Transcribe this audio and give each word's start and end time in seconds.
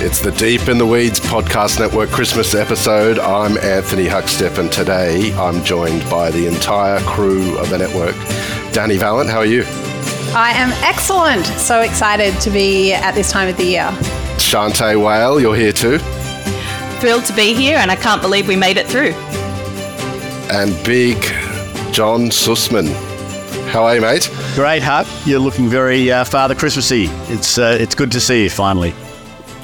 It's 0.00 0.20
the 0.20 0.30
Deep 0.30 0.68
in 0.68 0.78
the 0.78 0.86
Weeds 0.86 1.18
Podcast 1.18 1.80
Network 1.80 2.10
Christmas 2.10 2.54
episode. 2.54 3.18
I'm 3.18 3.58
Anthony 3.58 4.06
Huckstep, 4.06 4.56
and 4.56 4.70
today 4.70 5.34
I'm 5.34 5.64
joined 5.64 6.08
by 6.08 6.30
the 6.30 6.46
entire 6.46 7.00
crew 7.00 7.58
of 7.58 7.68
the 7.68 7.78
network. 7.78 8.14
Dani 8.72 8.96
Valent, 8.96 9.28
how 9.28 9.38
are 9.38 9.44
you? 9.44 9.64
I 10.36 10.52
am 10.54 10.70
excellent. 10.84 11.44
So 11.46 11.80
excited 11.80 12.40
to 12.42 12.50
be 12.50 12.92
at 12.92 13.16
this 13.16 13.32
time 13.32 13.48
of 13.48 13.56
the 13.56 13.64
year. 13.64 13.88
Shanteh 14.38 15.04
Wale, 15.04 15.40
you're 15.40 15.56
here 15.56 15.72
too. 15.72 15.98
Thrilled 17.00 17.24
to 17.24 17.32
be 17.32 17.52
here, 17.52 17.78
and 17.78 17.90
I 17.90 17.96
can't 17.96 18.22
believe 18.22 18.46
we 18.46 18.54
made 18.54 18.76
it 18.76 18.86
through. 18.86 19.14
And 20.52 20.72
big 20.84 21.20
John 21.92 22.30
Susman. 22.30 22.86
How 23.70 23.82
are 23.82 23.96
you, 23.96 24.00
mate? 24.00 24.30
Great, 24.54 24.84
Huck. 24.84 25.08
You're 25.26 25.40
looking 25.40 25.68
very 25.68 26.08
uh, 26.12 26.22
Father 26.22 26.54
Christmassy. 26.54 27.06
It's 27.32 27.58
uh, 27.58 27.76
it's 27.80 27.96
good 27.96 28.12
to 28.12 28.20
see 28.20 28.44
you 28.44 28.50
finally. 28.50 28.94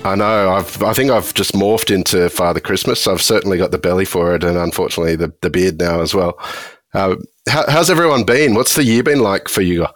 I 0.05 0.15
know. 0.15 0.51
I've, 0.53 0.83
I 0.83 0.93
think 0.93 1.11
I've 1.11 1.33
just 1.33 1.55
morphed 1.55 1.93
into 1.93 2.29
Father 2.29 2.61
Christmas. 2.61 3.07
I've 3.07 3.23
certainly 3.23 3.57
got 3.57 3.71
the 3.71 3.79
belly 3.79 4.05
for 4.05 4.35
it, 4.35 4.45
and 4.45 4.59
unfortunately, 4.59 5.17
the, 5.17 5.33
the 5.41 5.51
beard 5.51 5.79
now 5.79 6.01
as 6.01 6.15
well. 6.15 6.39
Uh, 6.93 7.17
how, 7.49 7.65
how's 7.69 7.91
everyone 7.91 8.25
been? 8.25 8.55
What's 8.55 8.75
the 8.75 8.85
year 8.85 9.03
been 9.03 9.21
like 9.21 9.49
for 9.49 9.63
you? 9.63 9.87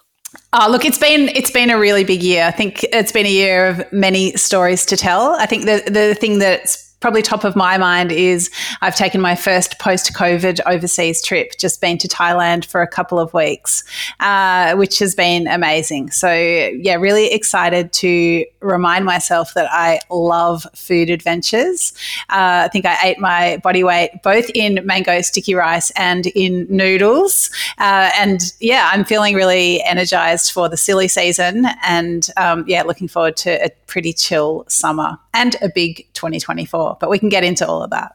Oh, 0.53 0.69
look, 0.71 0.85
it's 0.85 0.99
been 0.99 1.29
it's 1.31 1.51
been 1.51 1.71
a 1.71 1.79
really 1.79 2.05
big 2.05 2.23
year. 2.23 2.45
I 2.45 2.51
think 2.51 2.85
it's 2.85 3.13
been 3.13 3.27
a 3.27 3.31
year 3.31 3.69
of 3.69 3.93
many 3.93 4.35
stories 4.37 4.87
to 4.87 4.97
tell. 4.97 5.35
I 5.35 5.47
think 5.47 5.65
the 5.67 5.83
the 5.91 6.15
thing 6.15 6.39
that's 6.39 6.88
probably 7.01 7.23
top 7.23 7.45
of 7.45 7.55
my 7.55 7.79
mind 7.79 8.11
is 8.13 8.51
I've 8.81 8.97
taken 8.97 9.21
my 9.21 9.35
first 9.35 9.79
post 9.79 10.13
COVID 10.15 10.61
overseas 10.67 11.23
trip, 11.23 11.53
just 11.59 11.81
been 11.81 11.99
to 11.99 12.09
Thailand 12.09 12.65
for 12.65 12.83
a 12.83 12.89
couple 12.89 13.19
of 13.19 13.33
weeks, 13.33 13.85
uh, 14.21 14.75
which 14.75 14.99
has 14.99 15.15
been 15.15 15.47
amazing. 15.47 16.11
So, 16.11 16.33
yeah, 16.33 16.95
really 16.95 17.33
excited 17.33 17.93
to 17.95 18.45
remind 18.61 19.05
myself 19.05 19.55
that 19.55 19.69
I 19.71 20.01
love 20.11 20.67
food 20.75 21.11
adventures. 21.11 21.93
Uh, 22.31 22.67
I 22.67 22.69
think 22.69 22.85
I 22.85 22.97
ate 23.05 23.19
my 23.19 23.59
body 23.59 23.85
weight 23.85 24.11
both 24.23 24.51
in 24.55 24.81
mango 24.85 25.21
sticky 25.23 25.55
rice 25.55 25.91
and 25.93 26.27
in 26.29 26.67
noodles. 26.69 27.51
Uh, 27.79 28.11
and 28.19 28.53
yeah, 28.61 28.91
I'm 28.93 29.05
feeling 29.05 29.35
really 29.35 29.83
energized 29.85 30.53
for 30.53 30.69
the 30.69 30.77
silly 30.77 31.09
season 31.09 31.67
and 31.85 32.29
um, 32.37 32.65
yeah, 32.67 32.83
looking 32.83 33.09
forward 33.09 33.37
to 33.39 33.65
a 33.65 33.71
pretty 33.87 34.13
chill 34.13 34.65
summer 34.69 35.19
and 35.39 35.57
a 35.63 35.69
big 35.69 36.07
2024. 36.15 36.99
But 37.01 37.09
we 37.09 37.19
can 37.19 37.29
get 37.29 37.45
into 37.45 37.67
all 37.67 37.83
of 37.83 37.91
that. 37.91 38.15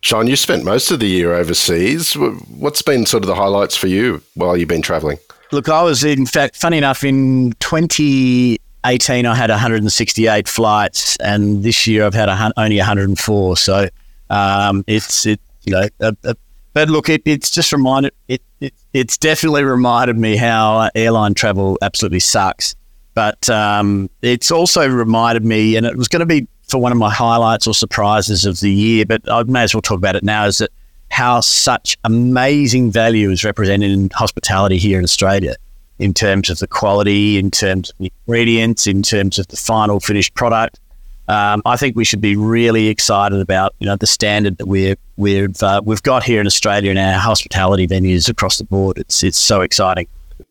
Sean, 0.00 0.26
you 0.26 0.36
spent 0.36 0.64
most 0.64 0.90
of 0.90 1.00
the 1.00 1.06
year 1.06 1.32
overseas. 1.32 2.14
What's 2.14 2.82
been 2.82 3.06
sort 3.06 3.22
of 3.22 3.28
the 3.28 3.34
highlights 3.34 3.76
for 3.76 3.86
you 3.86 4.22
while 4.34 4.56
you've 4.56 4.68
been 4.68 4.82
traveling? 4.82 5.18
Look, 5.50 5.68
I 5.68 5.82
was 5.82 6.04
in 6.04 6.26
fact, 6.26 6.56
funny 6.56 6.78
enough, 6.78 7.04
in 7.04 7.52
2018 7.60 9.26
I 9.26 9.34
had 9.34 9.50
168 9.50 10.48
flights, 10.48 11.16
and 11.16 11.62
this 11.62 11.86
year 11.86 12.04
I've 12.04 12.14
had 12.14 12.28
a, 12.28 12.52
only 12.56 12.76
104. 12.76 13.56
So 13.56 13.88
um, 14.28 14.84
it's 14.86 15.24
it, 15.26 15.40
you 15.62 15.72
know, 15.72 15.88
a, 16.00 16.16
a, 16.24 16.36
but 16.74 16.90
look, 16.90 17.08
it, 17.08 17.22
it's 17.24 17.50
just 17.50 17.72
reminded 17.72 18.12
it, 18.28 18.42
it, 18.60 18.74
it's 18.92 19.16
definitely 19.16 19.64
reminded 19.64 20.18
me 20.18 20.36
how 20.36 20.90
airline 20.94 21.32
travel 21.32 21.78
absolutely 21.80 22.20
sucks. 22.20 22.74
But 23.14 23.48
um, 23.48 24.10
it's 24.22 24.50
also 24.50 24.86
reminded 24.86 25.44
me, 25.44 25.76
and 25.76 25.86
it 25.86 25.96
was 25.96 26.08
going 26.08 26.20
to 26.20 26.26
be 26.26 26.48
for 26.74 26.80
one 26.80 26.90
of 26.90 26.98
my 26.98 27.08
highlights 27.08 27.68
or 27.68 27.72
surprises 27.72 28.44
of 28.44 28.58
the 28.58 28.68
year, 28.68 29.06
but 29.06 29.22
I 29.30 29.44
may 29.44 29.62
as 29.62 29.72
well 29.76 29.80
talk 29.80 29.96
about 29.96 30.16
it 30.16 30.24
now, 30.24 30.46
is 30.46 30.58
that 30.58 30.70
how 31.08 31.38
such 31.38 31.96
amazing 32.02 32.90
value 32.90 33.30
is 33.30 33.44
represented 33.44 33.92
in 33.92 34.10
hospitality 34.12 34.76
here 34.76 34.98
in 34.98 35.04
Australia 35.04 35.54
in 36.00 36.12
terms 36.12 36.50
of 36.50 36.58
the 36.58 36.66
quality, 36.66 37.38
in 37.38 37.52
terms 37.52 37.90
of 37.90 37.98
the 37.98 38.12
ingredients, 38.26 38.88
in 38.88 39.04
terms 39.04 39.38
of 39.38 39.46
the 39.46 39.56
final 39.56 40.00
finished 40.00 40.34
product. 40.34 40.80
Um, 41.28 41.62
I 41.64 41.76
think 41.76 41.94
we 41.94 42.04
should 42.04 42.20
be 42.20 42.34
really 42.34 42.88
excited 42.88 43.38
about 43.38 43.76
you 43.78 43.86
know 43.86 43.94
the 43.94 44.08
standard 44.08 44.58
that 44.58 44.66
we're 44.66 44.96
we've 45.16 45.62
uh, 45.62 45.80
we've 45.84 46.02
got 46.02 46.24
here 46.24 46.40
in 46.40 46.46
Australia 46.48 46.90
in 46.90 46.98
our 46.98 47.20
hospitality 47.20 47.86
venues 47.86 48.28
across 48.28 48.58
the 48.58 48.64
board. 48.64 48.98
It's 48.98 49.22
it's 49.22 49.38
so 49.38 49.60
exciting. 49.60 50.08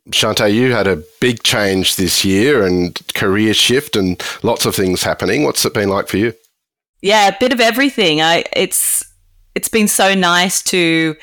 Shanteh, 0.09 0.53
you 0.53 0.73
had 0.73 0.87
a 0.87 1.01
big 1.21 1.43
change 1.43 1.95
this 1.95 2.25
year 2.25 2.65
and 2.65 2.99
career 3.13 3.53
shift 3.53 3.95
and 3.95 4.21
lots 4.43 4.65
of 4.65 4.75
things 4.75 5.03
happening. 5.03 5.43
What's 5.43 5.63
it 5.65 5.73
been 5.73 5.89
like 5.89 6.07
for 6.07 6.17
you? 6.17 6.33
Yeah, 7.01 7.27
a 7.29 7.37
bit 7.39 7.53
of 7.53 7.61
everything. 7.61 8.21
I 8.21 8.43
it's 8.53 9.03
it's 9.55 9.69
been 9.69 9.87
so 9.87 10.13
nice 10.13 10.61
to 10.63 11.15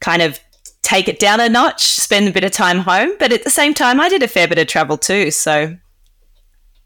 kind 0.00 0.22
of 0.22 0.40
take 0.82 1.08
it 1.08 1.18
down 1.18 1.40
a 1.40 1.48
notch, 1.48 1.82
spend 1.82 2.28
a 2.28 2.32
bit 2.32 2.44
of 2.44 2.50
time 2.52 2.78
home, 2.78 3.12
but 3.18 3.32
at 3.32 3.44
the 3.44 3.50
same 3.50 3.74
time 3.74 4.00
I 4.00 4.08
did 4.08 4.22
a 4.22 4.28
fair 4.28 4.48
bit 4.48 4.58
of 4.58 4.66
travel 4.66 4.96
too, 4.96 5.30
so 5.30 5.76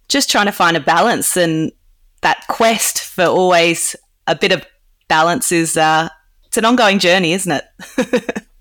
just 0.09 0.31
trying 0.31 0.47
to 0.47 0.53
find 0.53 0.77
a 0.77 0.81
balance 0.81 1.37
and 1.37 1.73
that 2.21 2.45
quest 2.49 3.01
for 3.01 3.25
always 3.25 3.97
a 4.27 4.35
bit 4.35 4.53
of 4.53 4.65
balance 5.09 5.53
is 5.53 5.77
uh 5.77 6.09
it's 6.47 6.59
an 6.59 6.67
ongoing 6.67 6.99
journey, 6.99 7.33
isn't 7.33 7.53
it? 7.53 8.43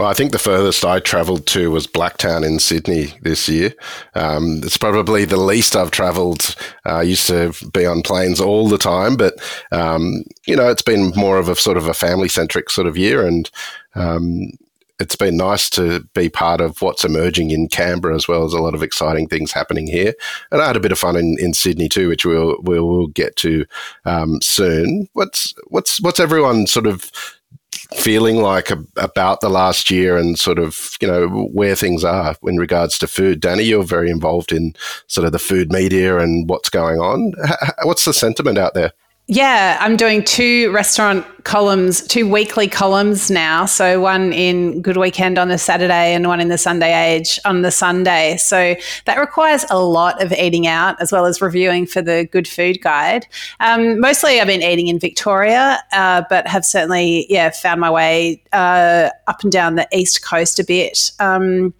Well, 0.00 0.08
I 0.08 0.14
think 0.14 0.32
the 0.32 0.38
furthest 0.38 0.82
I 0.82 0.98
travelled 0.98 1.46
to 1.48 1.70
was 1.70 1.86
Blacktown 1.86 2.42
in 2.42 2.58
Sydney 2.58 3.12
this 3.20 3.50
year. 3.50 3.74
Um, 4.14 4.62
it's 4.64 4.78
probably 4.78 5.26
the 5.26 5.36
least 5.36 5.76
I've 5.76 5.90
travelled. 5.90 6.56
Uh, 6.86 6.94
I 6.94 7.02
used 7.02 7.26
to 7.26 7.52
be 7.74 7.84
on 7.84 8.00
planes 8.00 8.40
all 8.40 8.66
the 8.66 8.78
time, 8.78 9.18
but 9.18 9.34
um, 9.72 10.24
you 10.46 10.56
know, 10.56 10.70
it's 10.70 10.80
been 10.80 11.12
more 11.16 11.36
of 11.36 11.50
a 11.50 11.54
sort 11.54 11.76
of 11.76 11.86
a 11.86 11.92
family 11.92 12.28
centric 12.28 12.70
sort 12.70 12.86
of 12.86 12.96
year, 12.96 13.26
and 13.26 13.50
um, 13.94 14.52
it's 14.98 15.16
been 15.16 15.36
nice 15.36 15.68
to 15.68 16.00
be 16.14 16.30
part 16.30 16.62
of 16.62 16.80
what's 16.80 17.04
emerging 17.04 17.50
in 17.50 17.68
Canberra 17.68 18.16
as 18.16 18.26
well 18.26 18.46
as 18.46 18.54
a 18.54 18.62
lot 18.62 18.74
of 18.74 18.82
exciting 18.82 19.28
things 19.28 19.52
happening 19.52 19.86
here. 19.86 20.14
And 20.50 20.62
I 20.62 20.66
had 20.66 20.76
a 20.76 20.80
bit 20.80 20.92
of 20.92 20.98
fun 20.98 21.16
in, 21.16 21.36
in 21.38 21.52
Sydney 21.52 21.90
too, 21.90 22.08
which 22.08 22.24
we'll 22.24 22.56
we'll, 22.62 23.08
get 23.08 23.36
to 23.36 23.66
um, 24.06 24.40
soon. 24.40 25.08
What's 25.12 25.52
what's 25.66 26.00
what's 26.00 26.20
everyone 26.20 26.66
sort 26.66 26.86
of 26.86 27.12
feeling 27.94 28.42
like 28.42 28.70
a, 28.70 28.78
about 28.96 29.40
the 29.40 29.48
last 29.48 29.90
year 29.90 30.16
and 30.16 30.38
sort 30.38 30.58
of 30.58 30.96
you 31.00 31.08
know 31.08 31.28
where 31.52 31.74
things 31.74 32.04
are 32.04 32.34
in 32.42 32.56
regards 32.56 32.98
to 32.98 33.06
food. 33.06 33.40
Dani 33.40 33.66
you're 33.66 33.84
very 33.84 34.10
involved 34.10 34.52
in 34.52 34.74
sort 35.06 35.26
of 35.26 35.32
the 35.32 35.38
food 35.38 35.72
media 35.72 36.18
and 36.18 36.48
what's 36.48 36.70
going 36.70 37.00
on. 37.00 37.32
What's 37.82 38.04
the 38.04 38.14
sentiment 38.14 38.58
out 38.58 38.74
there? 38.74 38.92
Yeah, 39.26 39.76
I'm 39.80 39.96
doing 39.96 40.24
two 40.24 40.72
restaurant 40.72 41.24
columns, 41.44 42.06
two 42.06 42.28
weekly 42.28 42.68
columns 42.68 43.30
now. 43.30 43.66
So 43.66 44.00
one 44.00 44.32
in 44.32 44.82
Good 44.82 44.96
Weekend 44.96 45.38
on 45.38 45.48
the 45.48 45.58
Saturday 45.58 46.14
and 46.14 46.26
one 46.26 46.40
in 46.40 46.48
the 46.48 46.58
Sunday 46.58 47.14
Age 47.14 47.38
on 47.44 47.62
the 47.62 47.70
Sunday. 47.70 48.36
So 48.36 48.74
that 49.06 49.18
requires 49.18 49.64
a 49.70 49.78
lot 49.78 50.22
of 50.22 50.32
eating 50.32 50.66
out 50.66 51.00
as 51.00 51.12
well 51.12 51.26
as 51.26 51.40
reviewing 51.40 51.86
for 51.86 52.02
the 52.02 52.28
Good 52.30 52.48
Food 52.48 52.80
Guide. 52.82 53.26
Um, 53.60 54.00
mostly 54.00 54.40
I've 54.40 54.46
been 54.46 54.62
eating 54.62 54.88
in 54.88 54.98
Victoria, 54.98 55.82
uh, 55.92 56.22
but 56.28 56.46
have 56.46 56.64
certainly, 56.64 57.26
yeah, 57.28 57.50
found 57.50 57.80
my 57.80 57.90
way 57.90 58.42
uh, 58.52 59.10
up 59.26 59.42
and 59.42 59.52
down 59.52 59.76
the 59.76 59.88
East 59.92 60.24
Coast 60.24 60.58
a 60.58 60.64
bit. 60.64 61.12
Um, 61.20 61.74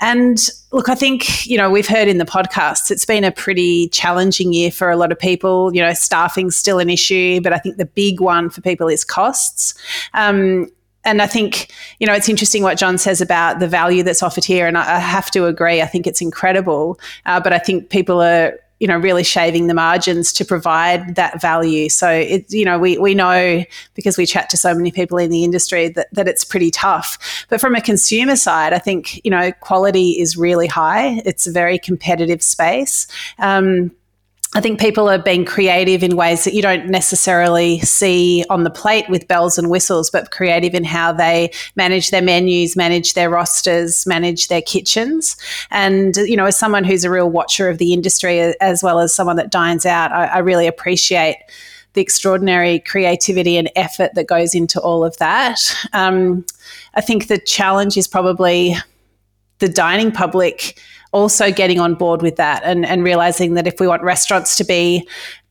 and 0.00 0.48
look, 0.72 0.88
I 0.88 0.94
think, 0.94 1.46
you 1.46 1.56
know, 1.56 1.70
we've 1.70 1.88
heard 1.88 2.08
in 2.08 2.18
the 2.18 2.24
podcasts, 2.24 2.90
it's 2.90 3.06
been 3.06 3.24
a 3.24 3.32
pretty 3.32 3.88
challenging 3.88 4.52
year 4.52 4.70
for 4.70 4.90
a 4.90 4.96
lot 4.96 5.10
of 5.10 5.18
people. 5.18 5.74
You 5.74 5.80
know, 5.80 5.94
staffing's 5.94 6.56
still 6.56 6.78
an 6.78 6.90
issue, 6.90 7.40
but 7.40 7.52
I 7.52 7.58
think 7.58 7.78
the 7.78 7.86
big 7.86 8.20
one 8.20 8.50
for 8.50 8.60
people 8.60 8.88
is 8.88 8.97
costs. 9.04 9.74
Um, 10.14 10.70
and 11.04 11.22
I 11.22 11.26
think, 11.26 11.72
you 12.00 12.06
know, 12.06 12.12
it's 12.12 12.28
interesting 12.28 12.62
what 12.62 12.76
John 12.76 12.98
says 12.98 13.20
about 13.20 13.60
the 13.60 13.68
value 13.68 14.02
that's 14.02 14.22
offered 14.22 14.44
here. 14.44 14.66
And 14.66 14.76
I, 14.76 14.96
I 14.96 14.98
have 14.98 15.30
to 15.32 15.46
agree. 15.46 15.80
I 15.80 15.86
think 15.86 16.06
it's 16.06 16.20
incredible. 16.20 17.00
Uh, 17.24 17.40
but 17.40 17.52
I 17.52 17.58
think 17.58 17.88
people 17.88 18.20
are 18.20 18.58
you 18.80 18.86
know 18.86 18.96
really 18.96 19.24
shaving 19.24 19.66
the 19.66 19.74
margins 19.74 20.32
to 20.32 20.44
provide 20.44 21.16
that 21.16 21.40
value 21.40 21.88
so 21.88 22.08
it 22.08 22.46
you 22.52 22.64
know 22.64 22.78
we 22.78 22.96
we 22.98 23.14
know 23.14 23.64
because 23.94 24.16
we 24.16 24.24
chat 24.24 24.48
to 24.50 24.56
so 24.56 24.74
many 24.74 24.90
people 24.90 25.18
in 25.18 25.30
the 25.30 25.44
industry 25.44 25.88
that, 25.88 26.08
that 26.12 26.28
it's 26.28 26.44
pretty 26.44 26.70
tough 26.70 27.44
but 27.48 27.60
from 27.60 27.74
a 27.74 27.80
consumer 27.80 28.36
side 28.36 28.72
i 28.72 28.78
think 28.78 29.24
you 29.24 29.30
know 29.30 29.50
quality 29.60 30.10
is 30.20 30.36
really 30.36 30.66
high 30.66 31.20
it's 31.24 31.46
a 31.46 31.52
very 31.52 31.78
competitive 31.78 32.42
space 32.42 33.06
um, 33.38 33.90
I 34.54 34.62
think 34.62 34.80
people 34.80 35.10
are 35.10 35.18
being 35.18 35.44
creative 35.44 36.02
in 36.02 36.16
ways 36.16 36.44
that 36.44 36.54
you 36.54 36.62
don't 36.62 36.88
necessarily 36.88 37.80
see 37.80 38.46
on 38.48 38.64
the 38.64 38.70
plate 38.70 39.04
with 39.10 39.28
bells 39.28 39.58
and 39.58 39.68
whistles, 39.68 40.08
but 40.08 40.30
creative 40.30 40.74
in 40.74 40.84
how 40.84 41.12
they 41.12 41.52
manage 41.76 42.10
their 42.10 42.22
menus, 42.22 42.74
manage 42.74 43.12
their 43.12 43.28
rosters, 43.28 44.06
manage 44.06 44.48
their 44.48 44.62
kitchens. 44.62 45.36
And, 45.70 46.16
you 46.16 46.34
know, 46.34 46.46
as 46.46 46.58
someone 46.58 46.84
who's 46.84 47.04
a 47.04 47.10
real 47.10 47.28
watcher 47.28 47.68
of 47.68 47.76
the 47.76 47.92
industry, 47.92 48.40
as 48.40 48.82
well 48.82 49.00
as 49.00 49.14
someone 49.14 49.36
that 49.36 49.50
dines 49.50 49.84
out, 49.84 50.12
I, 50.12 50.26
I 50.26 50.38
really 50.38 50.66
appreciate 50.66 51.36
the 51.92 52.00
extraordinary 52.00 52.78
creativity 52.80 53.58
and 53.58 53.70
effort 53.76 54.14
that 54.14 54.28
goes 54.28 54.54
into 54.54 54.80
all 54.80 55.04
of 55.04 55.16
that. 55.18 55.60
Um, 55.92 56.46
I 56.94 57.02
think 57.02 57.28
the 57.28 57.38
challenge 57.38 57.98
is 57.98 58.08
probably 58.08 58.76
the 59.58 59.68
dining 59.68 60.12
public 60.12 60.80
also 61.12 61.50
getting 61.50 61.80
on 61.80 61.94
board 61.94 62.22
with 62.22 62.36
that 62.36 62.62
and, 62.64 62.84
and 62.84 63.04
realizing 63.04 63.54
that 63.54 63.66
if 63.66 63.80
we 63.80 63.86
want 63.86 64.02
restaurants 64.02 64.56
to 64.56 64.64
be, 64.64 65.06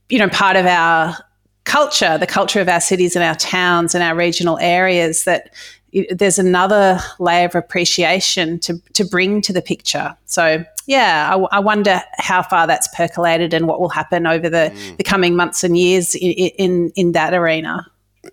you 0.10 0.20
know, 0.20 0.30
part 0.30 0.56
of 0.56 0.66
our 0.66 1.16
culture, 1.64 2.18
the 2.18 2.28
culture 2.28 2.62
of 2.62 2.70
our 2.70 2.80
cities 2.80 3.16
and 3.16 3.24
our 3.24 3.36
towns 3.36 3.94
and 3.94 4.04
our 4.04 4.16
regional 4.16 4.58
areas, 4.60 5.26
that 5.26 5.54
there's 6.12 6.40
another 6.40 7.00
layer 7.20 7.46
of 7.46 7.56
appreciation 7.56 8.60
to, 8.60 8.80
to 8.94 9.06
bring 9.06 9.42
to 9.42 9.54
the 9.54 9.62
picture. 9.62 10.16
So 10.26 10.64
yeah, 10.86 11.34
I, 11.34 11.58
I, 11.58 11.60
wonder 11.60 12.02
how 12.18 12.44
far 12.44 12.68
that's 12.68 12.88
percolated 12.96 13.54
and 13.54 13.68
what 13.68 13.80
will 13.80 13.90
happen 13.90 14.28
over 14.28 14.50
the, 14.50 14.72
mm. 14.74 14.98
the 14.98 15.04
coming 15.04 15.36
months 15.36 15.64
and 15.64 15.78
years 15.78 16.16
in, 16.16 16.32
in, 16.32 16.92
in 16.96 17.12
that 17.14 17.34
arena. 17.34 17.86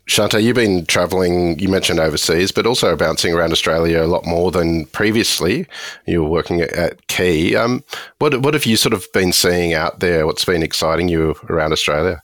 Shanteh, 0.06 0.43
you've 0.43 0.56
been 0.56 0.87
traveling, 0.87 1.58
you 1.58 1.69
mentioned 1.69 1.99
overseas, 1.99 2.52
but 2.52 2.67
also 2.67 2.96
bouncing 2.96 3.32
around 3.32 3.52
Australia 3.52 4.02
a 4.02 4.06
lot 4.06 4.26
more 4.26 4.50
than 4.50 4.87
previously. 4.87 5.67
You 6.06 6.23
were 6.23 6.29
working 6.29 6.61
at 6.61 7.06
Key. 7.08 7.56
Um, 7.56 7.82
what, 8.19 8.41
what 8.43 8.55
have 8.55 8.67
you 8.67 8.76
sort 8.76 8.93
of 8.93 9.06
been 9.12 9.32
seeing 9.32 9.75
out 9.75 10.00
there? 10.00 10.26
What's 10.26 10.44
been 10.44 10.62
exciting 10.62 11.08
you 11.08 11.35
around 11.49 11.73
Australia? 11.73 12.23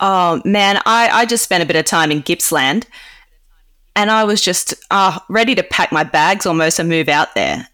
Oh, 0.00 0.42
man, 0.44 0.80
I, 0.86 1.08
I 1.08 1.26
just 1.26 1.44
spent 1.44 1.62
a 1.62 1.66
bit 1.66 1.76
of 1.76 1.84
time 1.84 2.10
in 2.10 2.20
Gippsland 2.20 2.86
and 3.94 4.10
I 4.10 4.24
was 4.24 4.42
just 4.42 4.74
uh, 4.90 5.18
ready 5.28 5.54
to 5.54 5.62
pack 5.62 5.90
my 5.90 6.04
bags 6.04 6.46
almost 6.46 6.78
and 6.78 6.88
move 6.88 7.08
out 7.08 7.34
there 7.34 7.66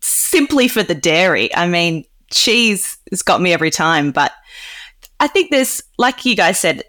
simply 0.00 0.68
for 0.68 0.82
the 0.82 0.94
dairy. 0.94 1.54
I 1.54 1.66
mean, 1.66 2.04
cheese 2.30 2.96
has 3.10 3.22
got 3.22 3.40
me 3.40 3.52
every 3.52 3.70
time, 3.70 4.12
but 4.12 4.32
I 5.18 5.26
think 5.26 5.50
there's, 5.50 5.82
like 5.98 6.24
you 6.24 6.36
guys 6.36 6.58
said, 6.58 6.84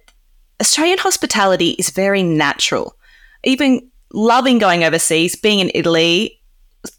Australian 0.62 0.98
hospitality 0.98 1.72
is 1.72 1.90
very 1.90 2.24
natural. 2.24 2.96
Even 3.44 3.90
loving 4.14 4.58
going 4.58 4.84
overseas, 4.84 5.36
being 5.36 5.60
in 5.60 5.72
Italy, 5.76 6.42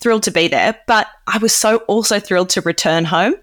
thrilled 0.00 0.22
to 0.24 0.30
be 0.30 0.48
there, 0.48 0.78
but 0.86 1.08
I 1.26 1.38
was 1.38 1.54
so 1.54 1.78
also 1.88 2.20
thrilled 2.20 2.50
to 2.50 2.60
return 2.60 3.04
home. 3.04 3.34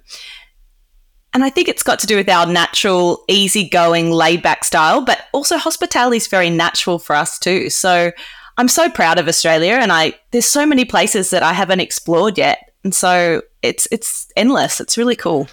And 1.33 1.43
I 1.43 1.49
think 1.49 1.67
it's 1.67 1.83
got 1.83 1.99
to 1.99 2.07
do 2.07 2.15
with 2.15 2.29
our 2.29 2.45
natural, 2.45 3.25
easygoing, 3.27 4.11
laid 4.11 4.41
back 4.41 4.63
style, 4.63 5.01
but 5.01 5.23
also 5.33 5.57
hospitality 5.57 6.17
is 6.17 6.27
very 6.27 6.49
natural 6.49 6.97
for 6.97 7.13
us 7.13 7.37
too. 7.37 7.69
So 7.69 8.11
I'm 8.57 8.69
so 8.69 8.89
proud 8.89 9.19
of 9.19 9.27
Australia 9.27 9.73
and 9.73 9.91
I 9.91 10.13
there's 10.31 10.45
so 10.45 10.65
many 10.65 10.85
places 10.85 11.31
that 11.31 11.43
I 11.43 11.51
haven't 11.51 11.81
explored 11.81 12.37
yet. 12.37 12.71
And 12.85 12.95
so 12.95 13.41
it's 13.61 13.85
it's 13.91 14.31
endless. 14.37 14.79
It's 14.79 14.97
really 14.97 15.17
cool. 15.17 15.49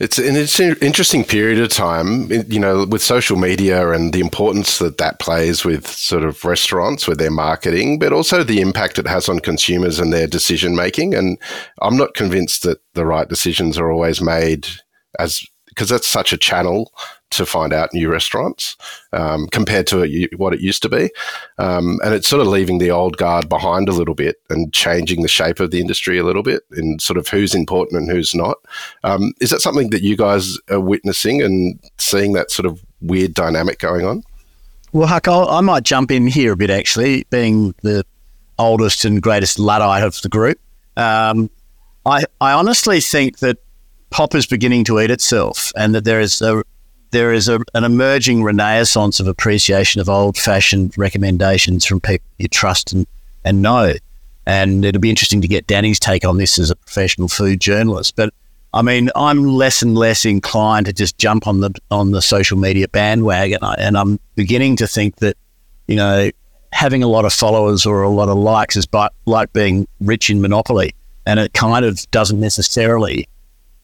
It's 0.00 0.18
an 0.18 0.34
interesting 0.80 1.24
period 1.24 1.58
of 1.60 1.68
time, 1.68 2.30
you 2.48 2.58
know, 2.58 2.86
with 2.86 3.02
social 3.02 3.36
media 3.36 3.90
and 3.90 4.14
the 4.14 4.20
importance 4.20 4.78
that 4.78 4.96
that 4.96 5.18
plays 5.18 5.62
with 5.62 5.86
sort 5.86 6.24
of 6.24 6.42
restaurants 6.42 7.06
with 7.06 7.18
their 7.18 7.30
marketing, 7.30 7.98
but 7.98 8.10
also 8.10 8.42
the 8.42 8.62
impact 8.62 8.98
it 8.98 9.06
has 9.06 9.28
on 9.28 9.40
consumers 9.40 10.00
and 10.00 10.10
their 10.10 10.26
decision 10.26 10.74
making. 10.74 11.12
And 11.14 11.36
I'm 11.82 11.98
not 11.98 12.14
convinced 12.14 12.62
that 12.62 12.78
the 12.94 13.04
right 13.04 13.28
decisions 13.28 13.76
are 13.76 13.92
always 13.92 14.22
made 14.22 14.66
as 15.18 15.42
because 15.66 15.90
that's 15.90 16.08
such 16.08 16.32
a 16.32 16.38
channel 16.38 16.92
to 17.30 17.46
find 17.46 17.72
out 17.72 17.94
new 17.94 18.10
restaurants 18.10 18.76
um, 19.12 19.46
compared 19.48 19.86
to 19.88 20.28
what 20.36 20.52
it 20.52 20.60
used 20.60 20.82
to 20.82 20.88
be. 20.88 21.10
Um, 21.58 21.98
and 22.04 22.14
it's 22.14 22.28
sort 22.28 22.42
of 22.42 22.48
leaving 22.48 22.78
the 22.78 22.90
old 22.90 23.16
guard 23.16 23.48
behind 23.48 23.88
a 23.88 23.92
little 23.92 24.14
bit 24.14 24.36
and 24.50 24.72
changing 24.72 25.22
the 25.22 25.28
shape 25.28 25.60
of 25.60 25.70
the 25.70 25.80
industry 25.80 26.18
a 26.18 26.24
little 26.24 26.42
bit 26.42 26.62
in 26.76 26.98
sort 26.98 27.16
of 27.16 27.28
who's 27.28 27.54
important 27.54 28.00
and 28.00 28.10
who's 28.10 28.34
not. 28.34 28.56
Um, 29.04 29.32
is 29.40 29.50
that 29.50 29.60
something 29.60 29.90
that 29.90 30.02
you 30.02 30.16
guys 30.16 30.58
are 30.70 30.80
witnessing 30.80 31.40
and 31.42 31.78
seeing 31.98 32.32
that 32.32 32.50
sort 32.50 32.66
of 32.66 32.84
weird 33.00 33.34
dynamic 33.34 33.78
going 33.78 34.04
on? 34.04 34.22
Well, 34.92 35.06
Huck, 35.06 35.28
I'll, 35.28 35.48
i 35.48 35.60
might 35.60 35.84
jump 35.84 36.10
in 36.10 36.26
here 36.26 36.52
a 36.52 36.56
bit 36.56 36.70
actually, 36.70 37.24
being 37.30 37.74
the 37.82 38.04
oldest 38.58 39.04
and 39.04 39.22
greatest 39.22 39.58
Luddite 39.58 40.02
of 40.02 40.20
the 40.22 40.28
group. 40.28 40.58
Um, 40.96 41.48
I, 42.04 42.24
I 42.40 42.52
honestly 42.52 43.00
think 43.00 43.38
that 43.38 43.58
pop 44.10 44.34
is 44.34 44.46
beginning 44.46 44.84
to 44.84 45.00
eat 45.00 45.10
itself, 45.10 45.72
and 45.76 45.94
that 45.94 46.04
there 46.04 46.20
is 46.20 46.42
a 46.42 46.64
there 47.10 47.32
is 47.32 47.48
a, 47.48 47.60
an 47.74 47.84
emerging 47.84 48.42
renaissance 48.42 49.20
of 49.20 49.26
appreciation 49.26 50.00
of 50.00 50.08
old 50.08 50.36
fashioned 50.36 50.96
recommendations 50.96 51.84
from 51.84 52.00
people 52.00 52.26
you 52.38 52.48
trust 52.48 52.92
and, 52.92 53.06
and 53.44 53.62
know. 53.62 53.94
And 54.46 54.84
it'll 54.84 55.00
be 55.00 55.10
interesting 55.10 55.40
to 55.42 55.48
get 55.48 55.66
Dani's 55.66 56.00
take 56.00 56.24
on 56.24 56.38
this 56.38 56.58
as 56.58 56.70
a 56.70 56.76
professional 56.76 57.28
food 57.28 57.60
journalist. 57.60 58.16
But 58.16 58.32
I 58.72 58.82
mean, 58.82 59.10
I'm 59.16 59.44
less 59.46 59.82
and 59.82 59.96
less 59.96 60.24
inclined 60.24 60.86
to 60.86 60.92
just 60.92 61.18
jump 61.18 61.46
on 61.46 61.60
the 61.60 61.74
on 61.90 62.12
the 62.12 62.22
social 62.22 62.56
media 62.56 62.86
bandwagon, 62.88 63.58
and 63.78 63.96
I'm 63.96 64.20
beginning 64.36 64.76
to 64.76 64.86
think 64.86 65.16
that 65.16 65.36
you 65.88 65.96
know 65.96 66.30
having 66.72 67.02
a 67.02 67.08
lot 67.08 67.24
of 67.24 67.32
followers 67.32 67.84
or 67.84 68.02
a 68.02 68.08
lot 68.08 68.28
of 68.28 68.36
likes 68.36 68.76
is 68.76 68.86
like 69.26 69.52
being 69.52 69.88
rich 70.00 70.30
in 70.30 70.40
Monopoly, 70.40 70.94
and 71.26 71.40
it 71.40 71.52
kind 71.52 71.84
of 71.84 72.08
doesn't 72.12 72.38
necessarily 72.38 73.28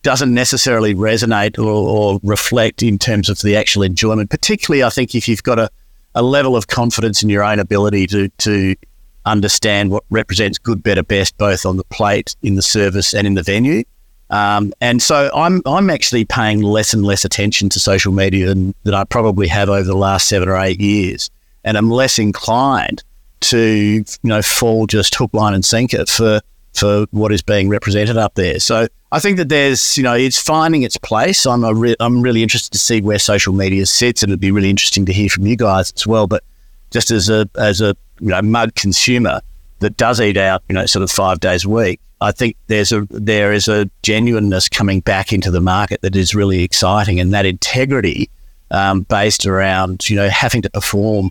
doesn't 0.07 0.33
necessarily 0.33 0.95
resonate 0.95 1.59
or, 1.59 1.65
or, 1.65 2.21
reflect 2.23 2.81
in 2.81 2.97
terms 2.97 3.29
of 3.29 3.41
the 3.41 3.57
actual 3.57 3.83
enjoyment. 3.83 4.31
Particularly, 4.31 4.85
I 4.85 4.89
think 4.89 5.17
if 5.17 5.27
you've 5.27 5.43
got 5.43 5.59
a, 5.59 5.69
a 6.15 6.23
level 6.23 6.55
of 6.55 6.69
confidence 6.69 7.25
in 7.25 7.29
your 7.29 7.43
own 7.43 7.59
ability 7.59 8.07
to 8.07 8.29
to 8.29 8.77
understand 9.25 9.91
what 9.91 10.05
represents 10.11 10.59
good, 10.59 10.81
better, 10.81 11.03
best, 11.03 11.37
both 11.39 11.67
on 11.67 11.77
the 11.77 11.83
plate, 11.83 12.37
in 12.45 12.55
the 12.55 12.63
service, 12.63 13.15
and 13.15 13.27
in 13.27 13.35
the 13.35 13.43
venue. 13.43 13.83
Um, 14.31 14.73
and 14.81 15.03
so 15.03 15.29
I'm 15.35 15.61
I'm 15.67 15.91
actually 15.91 16.25
paying 16.25 16.63
less 16.63 16.95
and 16.95 17.05
less 17.05 17.25
attention 17.25 17.69
to 17.71 17.81
social 17.81 18.13
media 18.13 18.47
than, 18.47 18.77
than 18.85 18.95
I 18.95 19.03
probably 19.03 19.49
have 19.49 19.69
over 19.69 19.83
the 19.83 19.97
last 19.97 20.29
seven 20.29 20.49
or 20.49 20.57
eight 20.57 20.81
years, 20.81 21.31
and 21.65 21.77
I'm 21.77 21.91
less 21.91 22.21
inclined 22.21 23.03
to 23.41 23.59
you 23.59 24.05
know 24.23 24.41
fall 24.41 24.87
just 24.87 25.17
hook, 25.17 25.35
line, 25.35 25.53
and 25.53 25.65
sinker 25.65 26.07
for 26.07 26.41
for 26.77 27.07
what 27.11 27.33
is 27.33 27.43
being 27.43 27.69
represented 27.69 28.17
up 28.17 28.35
there. 28.35 28.61
So 28.61 28.87
I 29.13 29.19
think 29.19 29.37
that 29.39 29.49
there's, 29.49 29.97
you 29.97 30.03
know, 30.03 30.15
it's 30.15 30.41
finding 30.41 30.83
its 30.83 30.97
place. 30.97 31.47
I'm 31.47 31.65
a 31.65 31.75
re- 31.75 31.97
I'm 32.01 32.23
really 32.23 32.43
interested 32.43 32.73
to 32.73 32.79
see 32.79 33.01
where 33.01 33.19
social 33.19 33.53
media 33.53 33.87
sits, 33.87 34.23
and 34.23 34.31
it'd 34.31 34.41
be 34.41 34.51
really 34.51 34.71
interesting 34.71 35.07
to 35.07 35.13
hear 35.13 35.29
from 35.29 35.47
you 35.47 35.57
guys 35.57 35.93
as 35.97 36.07
well. 36.07 36.27
But 36.27 36.45
just 36.91 37.11
as 37.11 37.29
a 37.29 37.49
as 37.57 37.81
a 37.81 37.97
you 38.21 38.29
know 38.29 38.43
mud 38.43 38.75
consumer 38.75 39.41
that 39.81 39.97
does 39.97 40.21
eat 40.21 40.37
out, 40.37 40.63
you 40.69 40.75
know, 40.75 40.87
sort 40.87 41.03
of 41.03 41.11
five 41.11 41.41
days 41.41 41.65
a 41.65 41.69
week, 41.69 42.01
I 42.21 42.33
think 42.33 42.57
there's 42.67 42.93
a 42.93 43.07
there 43.11 43.53
is 43.53 43.69
a 43.69 43.89
genuineness 44.03 44.69
coming 44.69 45.01
back 45.01 45.33
into 45.33 45.51
the 45.51 45.61
market 45.61 46.03
that 46.03 46.17
is 46.17 46.35
really 46.35 46.63
exciting, 46.63 47.21
and 47.21 47.33
that 47.33 47.47
integrity 47.47 48.29
um, 48.71 49.03
based 49.03 49.47
around 49.47 50.09
you 50.11 50.17
know 50.17 50.29
having 50.29 50.63
to 50.63 50.71
perform 50.71 51.31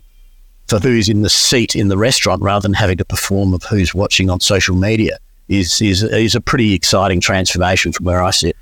for 0.68 0.78
who's 0.78 1.08
in 1.08 1.22
the 1.22 1.30
seat 1.30 1.76
in 1.76 1.88
the 1.88 1.96
restaurant 1.96 2.42
rather 2.42 2.62
than 2.62 2.72
having 2.72 2.96
to 2.96 3.04
perform 3.04 3.54
of 3.54 3.62
who's 3.64 3.94
watching 3.94 4.30
on 4.30 4.40
social 4.40 4.74
media 4.74 5.18
is 5.48 5.80
is 5.80 6.02
is 6.02 6.34
a 6.34 6.40
pretty 6.40 6.74
exciting 6.74 7.20
transformation 7.20 7.92
from 7.92 8.04
where 8.06 8.22
I 8.22 8.30
sit. 8.30 8.56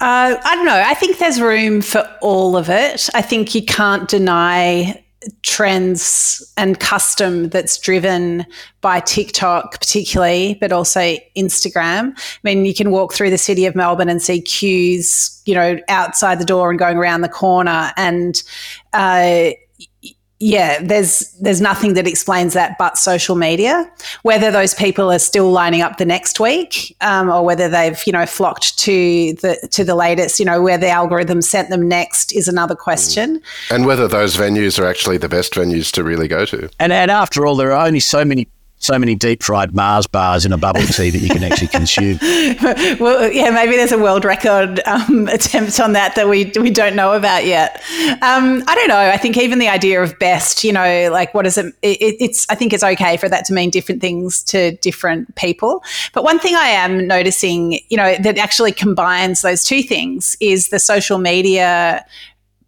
Uh, 0.00 0.36
I 0.44 0.56
don't 0.56 0.66
know. 0.66 0.82
I 0.84 0.94
think 0.94 1.18
there's 1.18 1.40
room 1.40 1.80
for 1.80 2.06
all 2.20 2.56
of 2.56 2.68
it. 2.68 3.08
I 3.14 3.22
think 3.22 3.54
you 3.54 3.64
can't 3.64 4.08
deny 4.08 5.02
trends 5.42 6.52
and 6.56 6.78
custom 6.78 7.48
that's 7.48 7.78
driven 7.78 8.44
by 8.80 9.00
TikTok, 9.00 9.80
particularly, 9.80 10.58
but 10.60 10.70
also 10.70 11.16
Instagram. 11.36 12.12
I 12.16 12.38
mean, 12.42 12.66
you 12.66 12.74
can 12.74 12.90
walk 12.90 13.14
through 13.14 13.30
the 13.30 13.38
city 13.38 13.66
of 13.66 13.74
Melbourne 13.74 14.08
and 14.08 14.22
see 14.22 14.40
queues, 14.40 15.40
you 15.46 15.54
know, 15.54 15.78
outside 15.88 16.38
the 16.38 16.44
door 16.44 16.70
and 16.70 16.78
going 16.78 16.96
around 16.96 17.22
the 17.22 17.28
corner, 17.28 17.92
and 17.96 18.42
uh, 18.92 19.50
yeah, 20.38 20.82
there's 20.82 21.30
there's 21.40 21.62
nothing 21.62 21.94
that 21.94 22.06
explains 22.06 22.52
that 22.52 22.76
but 22.78 22.98
social 22.98 23.36
media. 23.36 23.90
Whether 24.22 24.50
those 24.50 24.74
people 24.74 25.10
are 25.10 25.18
still 25.18 25.50
lining 25.50 25.80
up 25.80 25.96
the 25.96 26.04
next 26.04 26.38
week, 26.38 26.94
um, 27.00 27.30
or 27.30 27.42
whether 27.42 27.68
they've 27.70 27.98
you 28.06 28.12
know 28.12 28.26
flocked 28.26 28.78
to 28.80 29.32
the 29.34 29.68
to 29.70 29.82
the 29.82 29.94
latest, 29.94 30.38
you 30.38 30.44
know, 30.44 30.60
where 30.60 30.76
the 30.76 30.90
algorithm 30.90 31.40
sent 31.40 31.70
them 31.70 31.88
next 31.88 32.34
is 32.36 32.48
another 32.48 32.74
question. 32.74 33.40
And 33.70 33.86
whether 33.86 34.08
those 34.08 34.36
venues 34.36 34.78
are 34.78 34.86
actually 34.86 35.16
the 35.16 35.28
best 35.28 35.54
venues 35.54 35.90
to 35.92 36.04
really 36.04 36.28
go 36.28 36.44
to. 36.44 36.68
And 36.78 36.92
and 36.92 37.10
after 37.10 37.46
all, 37.46 37.56
there 37.56 37.72
are 37.72 37.86
only 37.86 38.00
so 38.00 38.22
many 38.22 38.46
so 38.86 38.98
many 38.98 39.16
deep 39.16 39.42
fried 39.42 39.74
Mars 39.74 40.06
bars 40.06 40.46
in 40.46 40.52
a 40.52 40.58
bubble 40.58 40.80
tea 40.82 41.10
that 41.10 41.18
you 41.18 41.28
can 41.28 41.42
actually 41.42 41.66
consume. 41.68 42.18
well, 43.00 43.30
yeah, 43.32 43.50
maybe 43.50 43.76
there's 43.76 43.92
a 43.92 43.98
world 43.98 44.24
record 44.24 44.80
um, 44.86 45.26
attempt 45.32 45.80
on 45.80 45.92
that 45.92 46.14
that 46.14 46.28
we 46.28 46.52
we 46.60 46.70
don't 46.70 46.94
know 46.94 47.12
about 47.12 47.44
yet. 47.44 47.82
Um, 48.22 48.62
I 48.66 48.74
don't 48.76 48.88
know. 48.88 48.96
I 48.96 49.16
think 49.16 49.36
even 49.36 49.58
the 49.58 49.68
idea 49.68 50.00
of 50.02 50.16
best, 50.18 50.62
you 50.62 50.72
know, 50.72 51.10
like 51.10 51.34
what 51.34 51.46
is 51.46 51.58
it, 51.58 51.66
it? 51.82 52.16
It's 52.20 52.46
I 52.48 52.54
think 52.54 52.72
it's 52.72 52.84
okay 52.84 53.16
for 53.16 53.28
that 53.28 53.44
to 53.46 53.52
mean 53.52 53.70
different 53.70 54.00
things 54.00 54.42
to 54.44 54.76
different 54.76 55.34
people. 55.34 55.82
But 56.12 56.22
one 56.22 56.38
thing 56.38 56.54
I 56.54 56.68
am 56.68 57.06
noticing, 57.06 57.80
you 57.88 57.96
know, 57.96 58.14
that 58.22 58.38
actually 58.38 58.72
combines 58.72 59.42
those 59.42 59.64
two 59.64 59.82
things 59.82 60.36
is 60.40 60.68
the 60.68 60.78
social 60.78 61.18
media 61.18 62.04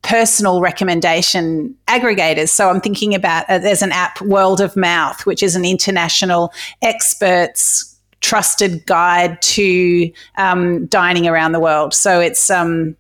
personal 0.08 0.62
recommendation 0.62 1.76
aggregators. 1.86 2.48
So 2.48 2.70
I'm 2.70 2.80
thinking 2.80 3.14
about 3.14 3.44
uh, 3.50 3.58
there's 3.58 3.82
an 3.82 3.92
app, 3.92 4.22
World 4.22 4.58
of 4.58 4.74
Mouth, 4.74 5.26
which 5.26 5.42
is 5.42 5.54
an 5.54 5.66
international 5.66 6.50
experts 6.80 7.94
trusted 8.20 8.86
guide 8.86 9.40
to 9.42 10.10
um, 10.38 10.86
dining 10.86 11.26
around 11.26 11.52
the 11.52 11.60
world. 11.60 11.92
So 11.92 12.20
it's 12.20 12.48
um, 12.48 12.96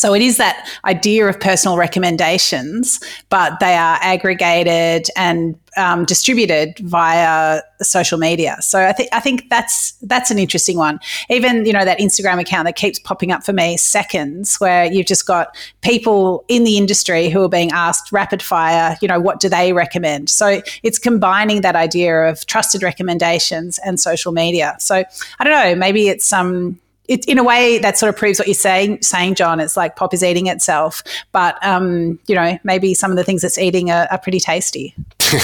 so 0.00 0.14
it 0.14 0.22
is 0.22 0.38
that 0.38 0.66
idea 0.86 1.28
of 1.28 1.38
personal 1.38 1.76
recommendations, 1.76 3.00
but 3.28 3.60
they 3.60 3.74
are 3.74 3.98
aggregated 4.00 5.08
and 5.14 5.58
um, 5.76 6.06
distributed 6.06 6.78
via 6.78 7.60
social 7.82 8.18
media. 8.18 8.56
So 8.60 8.80
I 8.80 8.92
think 8.92 9.10
I 9.12 9.20
think 9.20 9.50
that's 9.50 9.92
that's 10.02 10.30
an 10.30 10.38
interesting 10.38 10.78
one. 10.78 11.00
Even 11.28 11.66
you 11.66 11.72
know 11.72 11.84
that 11.84 11.98
Instagram 11.98 12.40
account 12.40 12.64
that 12.64 12.76
keeps 12.76 12.98
popping 12.98 13.30
up 13.30 13.44
for 13.44 13.52
me, 13.52 13.76
seconds, 13.76 14.56
where 14.56 14.90
you've 14.90 15.06
just 15.06 15.26
got 15.26 15.54
people 15.82 16.44
in 16.48 16.64
the 16.64 16.78
industry 16.78 17.28
who 17.28 17.44
are 17.44 17.48
being 17.48 17.70
asked 17.70 18.10
rapid 18.10 18.42
fire. 18.42 18.96
You 19.02 19.08
know 19.08 19.20
what 19.20 19.38
do 19.38 19.50
they 19.50 19.74
recommend? 19.74 20.30
So 20.30 20.62
it's 20.82 20.98
combining 20.98 21.60
that 21.60 21.76
idea 21.76 22.24
of 22.24 22.46
trusted 22.46 22.82
recommendations 22.82 23.78
and 23.84 24.00
social 24.00 24.32
media. 24.32 24.76
So 24.78 25.04
I 25.38 25.44
don't 25.44 25.52
know. 25.52 25.74
Maybe 25.74 26.08
it's 26.08 26.32
um 26.32 26.80
it, 27.10 27.24
in 27.26 27.38
a 27.38 27.44
way, 27.44 27.78
that 27.78 27.98
sort 27.98 28.08
of 28.08 28.16
proves 28.16 28.38
what 28.38 28.46
you're 28.46 28.54
saying, 28.54 29.02
saying, 29.02 29.34
John. 29.34 29.58
It's 29.58 29.76
like 29.76 29.96
pop 29.96 30.14
is 30.14 30.22
eating 30.22 30.46
itself, 30.46 31.02
but 31.32 31.62
um, 31.66 32.20
you 32.28 32.36
know, 32.36 32.56
maybe 32.62 32.94
some 32.94 33.10
of 33.10 33.16
the 33.16 33.24
things 33.24 33.42
it's 33.42 33.58
eating 33.58 33.90
are, 33.90 34.06
are 34.12 34.18
pretty 34.18 34.38
tasty. 34.38 34.94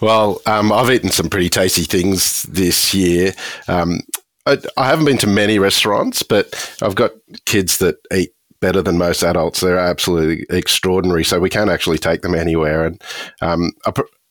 well, 0.00 0.40
um, 0.46 0.72
I've 0.72 0.90
eaten 0.90 1.10
some 1.10 1.28
pretty 1.28 1.50
tasty 1.50 1.82
things 1.82 2.44
this 2.44 2.94
year. 2.94 3.34
Um, 3.68 4.00
I, 4.46 4.56
I, 4.78 4.86
haven't 4.86 5.04
been 5.04 5.18
to 5.18 5.26
many 5.26 5.58
restaurants, 5.58 6.22
but 6.22 6.78
I've 6.80 6.94
got 6.94 7.10
kids 7.44 7.76
that 7.78 7.96
eat 8.10 8.32
better 8.60 8.80
than 8.80 8.96
most 8.96 9.22
adults. 9.22 9.60
They're 9.60 9.78
absolutely 9.78 10.46
extraordinary. 10.48 11.24
So 11.24 11.38
we 11.38 11.50
can 11.50 11.68
actually 11.68 11.98
take 11.98 12.22
them 12.22 12.34
anywhere. 12.34 12.86
And 12.86 13.02
um, 13.42 13.72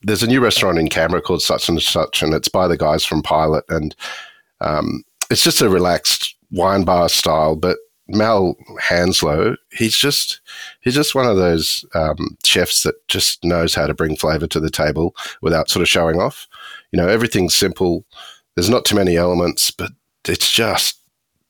there's 0.02 0.24
a 0.24 0.28
new 0.28 0.42
restaurant 0.42 0.80
in 0.80 0.90
Canberra 0.90 1.22
called 1.22 1.44
Such 1.44 1.70
and 1.70 1.80
Such, 1.80 2.24
and 2.24 2.34
it's 2.34 2.50
by 2.50 2.68
the 2.68 2.78
guys 2.78 3.06
from 3.06 3.22
Pilot. 3.22 3.66
And 3.70 3.96
um, 4.62 5.04
it's 5.30 5.44
just 5.44 5.62
a 5.62 5.70
relaxed 5.70 6.36
wine 6.52 6.84
bar 6.84 7.10
style, 7.10 7.56
but 7.56 7.78
Mal 8.08 8.56
Hanslow, 8.82 9.58
he's 9.72 9.96
just 9.96 10.40
he's 10.82 10.96
just 10.96 11.16
one 11.16 11.28
of 11.28 11.36
those 11.36 11.84
um, 11.94 12.38
chefs 12.46 12.84
that 12.84 12.96
just 13.08 13.44
knows 13.44 13.76
how 13.76 13.86
to 13.86 13.94
bring 13.94 14.16
flavour 14.16 14.48
to 14.48 14.60
the 14.60 14.70
table 14.70 15.16
without 15.42 15.70
sort 15.70 15.82
of 15.82 15.90
showing 15.90 16.22
off. 16.22 16.48
You 16.92 16.98
know, 16.98 17.08
everything's 17.08 17.56
simple. 17.56 18.06
There's 18.56 18.70
not 18.70 18.86
too 18.86 18.96
many 18.96 19.18
elements, 19.18 19.72
but 19.72 19.92
it's 20.26 20.50
just 20.50 21.00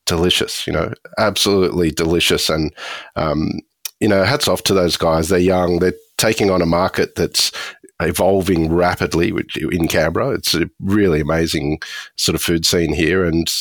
delicious. 0.06 0.66
You 0.66 0.74
know, 0.74 0.94
absolutely 1.20 1.92
delicious. 1.92 2.50
And 2.50 2.74
um, 3.16 3.60
you 4.00 4.08
know, 4.08 4.24
hats 4.24 4.48
off 4.48 4.64
to 4.64 4.74
those 4.74 4.98
guys. 4.98 5.30
They're 5.30 5.40
young. 5.40 5.80
They're 5.80 5.94
taking 6.18 6.50
on 6.50 6.64
a 6.64 6.68
market 6.68 7.16
that's 7.16 7.52
evolving 8.00 8.72
rapidly 8.72 9.34
in 9.72 9.88
Canberra. 9.88 10.32
It's 10.32 10.54
a 10.54 10.70
really 10.80 11.20
amazing 11.20 11.80
sort 12.16 12.36
of 12.36 12.42
food 12.42 12.66
scene 12.66 12.94
here, 12.94 13.26
and 13.26 13.52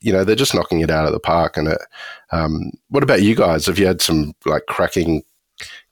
you 0.00 0.12
know 0.12 0.24
they're 0.24 0.36
just 0.36 0.54
knocking 0.54 0.80
it 0.80 0.90
out 0.90 1.06
of 1.06 1.12
the 1.12 1.20
park. 1.20 1.56
And 1.56 1.68
it, 1.68 1.78
um, 2.30 2.72
what 2.88 3.02
about 3.02 3.22
you 3.22 3.34
guys? 3.34 3.66
Have 3.66 3.78
you 3.78 3.86
had 3.86 4.00
some 4.00 4.34
like 4.46 4.66
cracking 4.66 5.22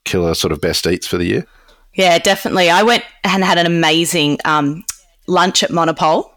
killer 0.05 0.35
sort 0.35 0.53
of 0.53 0.61
best 0.61 0.87
eats 0.87 1.07
for 1.07 1.19
the 1.19 1.27
year? 1.27 1.47
Yeah, 1.95 2.19
definitely. 2.19 2.71
I 2.71 2.83
went 2.83 3.05
and 3.25 3.45
had 3.45 3.59
an 3.59 3.67
amazing 3.67 4.39
um, 4.45 4.85
lunch 5.27 5.63
at 5.63 5.71
Monopole, 5.71 6.31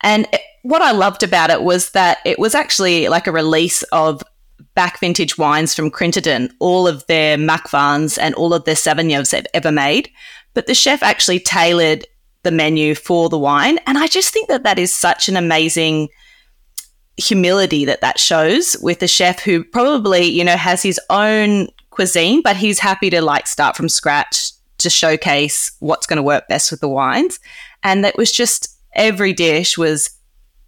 and 0.00 0.26
it, 0.32 0.40
what 0.62 0.82
I 0.82 0.92
loved 0.92 1.22
about 1.22 1.50
it 1.50 1.62
was 1.62 1.90
that 1.90 2.18
it 2.24 2.38
was 2.38 2.54
actually 2.54 3.08
like 3.08 3.26
a 3.26 3.32
release 3.32 3.82
of 3.84 4.22
back 4.74 4.98
vintage 5.00 5.36
wines 5.36 5.74
from 5.74 5.90
Crinterden, 5.90 6.50
all 6.58 6.88
of 6.88 7.06
their 7.06 7.36
Macvans 7.36 8.18
and 8.18 8.34
all 8.36 8.54
of 8.54 8.64
their 8.64 8.74
Sauvignons 8.74 9.30
they've 9.30 9.46
ever 9.54 9.72
made. 9.72 10.10
But 10.54 10.66
the 10.66 10.74
chef 10.74 11.02
actually 11.02 11.40
tailored 11.40 12.06
the 12.42 12.50
menu 12.50 12.94
for 12.94 13.28
the 13.28 13.38
wine. 13.38 13.78
And 13.86 13.98
I 13.98 14.06
just 14.06 14.32
think 14.32 14.48
that 14.48 14.64
that 14.64 14.78
is 14.78 14.94
such 14.94 15.28
an 15.28 15.36
amazing 15.36 16.08
humility 17.16 17.84
that 17.84 18.00
that 18.00 18.18
shows 18.18 18.76
with 18.82 19.02
a 19.02 19.08
chef 19.08 19.40
who 19.40 19.64
probably, 19.64 20.24
you 20.24 20.44
know, 20.44 20.56
has 20.56 20.82
his 20.82 20.98
own 21.10 21.68
cuisine, 21.90 22.42
but 22.42 22.56
he's 22.56 22.78
happy 22.78 23.10
to 23.10 23.20
like 23.20 23.46
start 23.46 23.76
from 23.76 23.88
scratch 23.88 24.52
to 24.78 24.90
showcase 24.90 25.70
what's 25.80 26.06
going 26.06 26.16
to 26.16 26.22
work 26.22 26.48
best 26.48 26.70
with 26.70 26.80
the 26.80 26.88
wines. 26.88 27.38
And 27.82 28.04
that 28.04 28.16
was 28.16 28.32
just 28.32 28.76
every 28.94 29.32
dish 29.32 29.78
was 29.78 30.10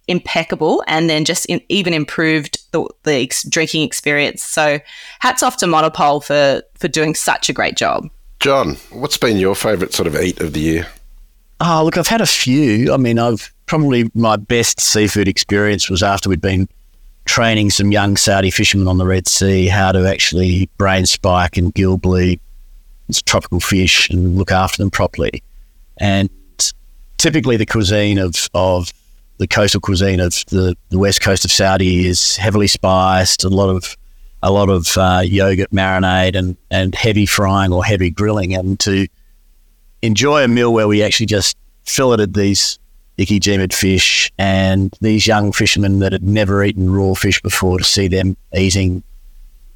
impeccable 0.07 0.83
and 0.87 1.09
then 1.09 1.25
just 1.25 1.45
in, 1.47 1.61
even 1.67 1.93
improved 1.93 2.59
the, 2.71 2.87
the 3.03 3.15
ex- 3.15 3.47
drinking 3.47 3.81
experience. 3.81 4.43
So 4.43 4.79
hats 5.19 5.43
off 5.43 5.57
to 5.57 5.67
Monopole 5.67 6.21
for, 6.21 6.61
for 6.75 6.87
doing 6.87 7.15
such 7.15 7.49
a 7.49 7.53
great 7.53 7.75
job. 7.75 8.07
John, 8.45 8.75
what's 8.91 9.17
been 9.17 9.37
your 9.37 9.55
favourite 9.55 9.91
sort 9.91 10.05
of 10.05 10.15
eat 10.17 10.39
of 10.39 10.53
the 10.53 10.59
year? 10.59 10.87
Oh, 11.61 11.81
look, 11.83 11.97
I've 11.97 12.05
had 12.05 12.21
a 12.21 12.27
few. 12.27 12.93
I 12.93 12.97
mean, 12.97 13.17
I've 13.17 13.51
probably 13.65 14.11
my 14.13 14.35
best 14.35 14.79
seafood 14.79 15.27
experience 15.27 15.89
was 15.89 16.03
after 16.03 16.29
we'd 16.29 16.41
been 16.41 16.69
training 17.25 17.71
some 17.71 17.91
young 17.91 18.17
Saudi 18.17 18.51
fishermen 18.51 18.87
on 18.87 18.99
the 18.99 19.05
Red 19.07 19.27
Sea 19.27 19.65
how 19.65 19.91
to 19.93 20.07
actually 20.07 20.69
brain 20.77 21.07
spike 21.07 21.57
and 21.57 21.73
gill 21.73 21.97
bleed 21.97 22.39
tropical 23.25 23.59
fish 23.59 24.11
and 24.11 24.37
look 24.37 24.51
after 24.51 24.77
them 24.77 24.91
properly. 24.91 25.41
And 25.97 26.29
typically, 27.17 27.57
the 27.57 27.65
cuisine 27.65 28.19
of, 28.19 28.47
of 28.53 28.93
the 29.39 29.47
coastal 29.47 29.81
cuisine 29.81 30.19
of 30.19 30.43
the, 30.51 30.77
the 30.89 30.99
west 30.99 31.19
coast 31.19 31.45
of 31.45 31.51
Saudi 31.51 32.05
is 32.05 32.37
heavily 32.37 32.67
spiced, 32.67 33.43
a 33.43 33.49
lot 33.49 33.69
of 33.69 33.97
a 34.45 34.51
lot 34.51 34.69
of 34.69 34.95
uh, 34.95 35.23
yogurt 35.25 35.71
marinade 35.71 36.35
and, 36.35 36.55
and 36.69 36.93
heavy 36.93 37.25
frying 37.25 37.73
or 37.73 37.83
heavy 37.83 38.11
grilling. 38.11 38.53
And 38.53 38.79
to 38.81 39.07
enjoy 40.03 40.43
a 40.43 40.47
meal 40.47 40.71
where 40.71 40.87
we 40.87 41.01
actually 41.01 41.25
just 41.25 41.57
filleted 41.83 42.35
these 42.35 42.77
ikejimed 43.17 43.73
fish 43.73 44.31
and 44.37 44.95
these 45.01 45.25
young 45.25 45.51
fishermen 45.51 45.97
that 45.99 46.11
had 46.11 46.21
never 46.21 46.63
eaten 46.63 46.93
raw 46.93 47.15
fish 47.15 47.41
before 47.41 47.79
to 47.79 47.83
see 47.83 48.07
them 48.07 48.37
eating 48.55 49.01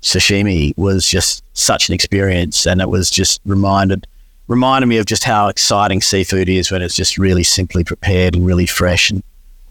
sashimi 0.03 0.77
was 0.77 1.07
just 1.07 1.43
such 1.53 1.89
an 1.89 1.95
experience. 1.95 2.67
And 2.67 2.79
it 2.79 2.89
was 2.89 3.09
just 3.09 3.41
reminded 3.45 4.05
reminded 4.47 4.85
me 4.85 4.97
of 4.97 5.07
just 5.07 5.23
how 5.23 5.47
exciting 5.47 6.01
seafood 6.01 6.47
is 6.47 6.71
when 6.71 6.83
it's 6.83 6.95
just 6.95 7.17
really 7.17 7.43
simply 7.43 7.83
prepared 7.83 8.35
and 8.35 8.45
really 8.45 8.67
fresh. 8.67 9.09
And, 9.09 9.23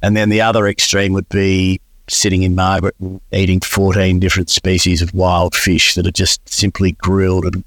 and 0.02 0.16
then 0.16 0.28
the 0.28 0.40
other 0.40 0.66
extreme 0.66 1.12
would 1.12 1.28
be 1.28 1.80
sitting 2.10 2.42
in 2.42 2.54
Margaret 2.54 2.94
eating 3.32 3.60
14 3.60 4.18
different 4.18 4.50
species 4.50 5.02
of 5.02 5.14
wild 5.14 5.54
fish 5.54 5.94
that 5.94 6.06
are 6.06 6.12
just 6.12 6.46
simply 6.48 6.92
grilled 6.92 7.44
and 7.44 7.64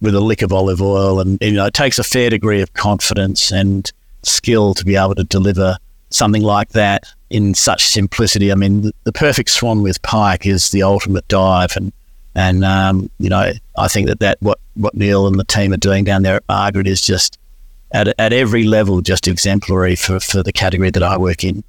with 0.00 0.14
a 0.14 0.20
lick 0.20 0.42
of 0.42 0.52
olive 0.52 0.82
oil. 0.82 1.20
And, 1.20 1.38
you 1.40 1.52
know, 1.52 1.66
it 1.66 1.74
takes 1.74 1.98
a 1.98 2.04
fair 2.04 2.28
degree 2.28 2.60
of 2.60 2.74
confidence 2.74 3.52
and 3.52 3.90
skill 4.22 4.74
to 4.74 4.84
be 4.84 4.96
able 4.96 5.14
to 5.14 5.24
deliver 5.24 5.78
something 6.10 6.42
like 6.42 6.70
that 6.70 7.04
in 7.30 7.54
such 7.54 7.84
simplicity. 7.86 8.52
I 8.52 8.56
mean, 8.56 8.82
the, 8.82 8.92
the 9.04 9.12
perfect 9.12 9.48
swan 9.48 9.82
with 9.82 10.02
pike 10.02 10.44
is 10.44 10.70
the 10.70 10.82
ultimate 10.82 11.26
dive. 11.28 11.74
And, 11.76 11.92
and 12.34 12.64
um, 12.64 13.10
you 13.18 13.30
know, 13.30 13.52
I 13.78 13.88
think 13.88 14.08
that, 14.08 14.20
that 14.20 14.38
what, 14.40 14.58
what 14.74 14.94
Neil 14.94 15.26
and 15.26 15.38
the 15.38 15.44
team 15.44 15.72
are 15.72 15.78
doing 15.78 16.04
down 16.04 16.22
there 16.22 16.36
at 16.36 16.44
Margaret 16.48 16.86
is 16.86 17.00
just 17.00 17.38
at, 17.92 18.08
at 18.18 18.32
every 18.32 18.64
level 18.64 19.00
just 19.00 19.28
exemplary 19.28 19.96
for, 19.96 20.20
for 20.20 20.42
the 20.42 20.52
category 20.52 20.90
that 20.90 21.02
I 21.02 21.16
work 21.16 21.44
in. 21.44 21.64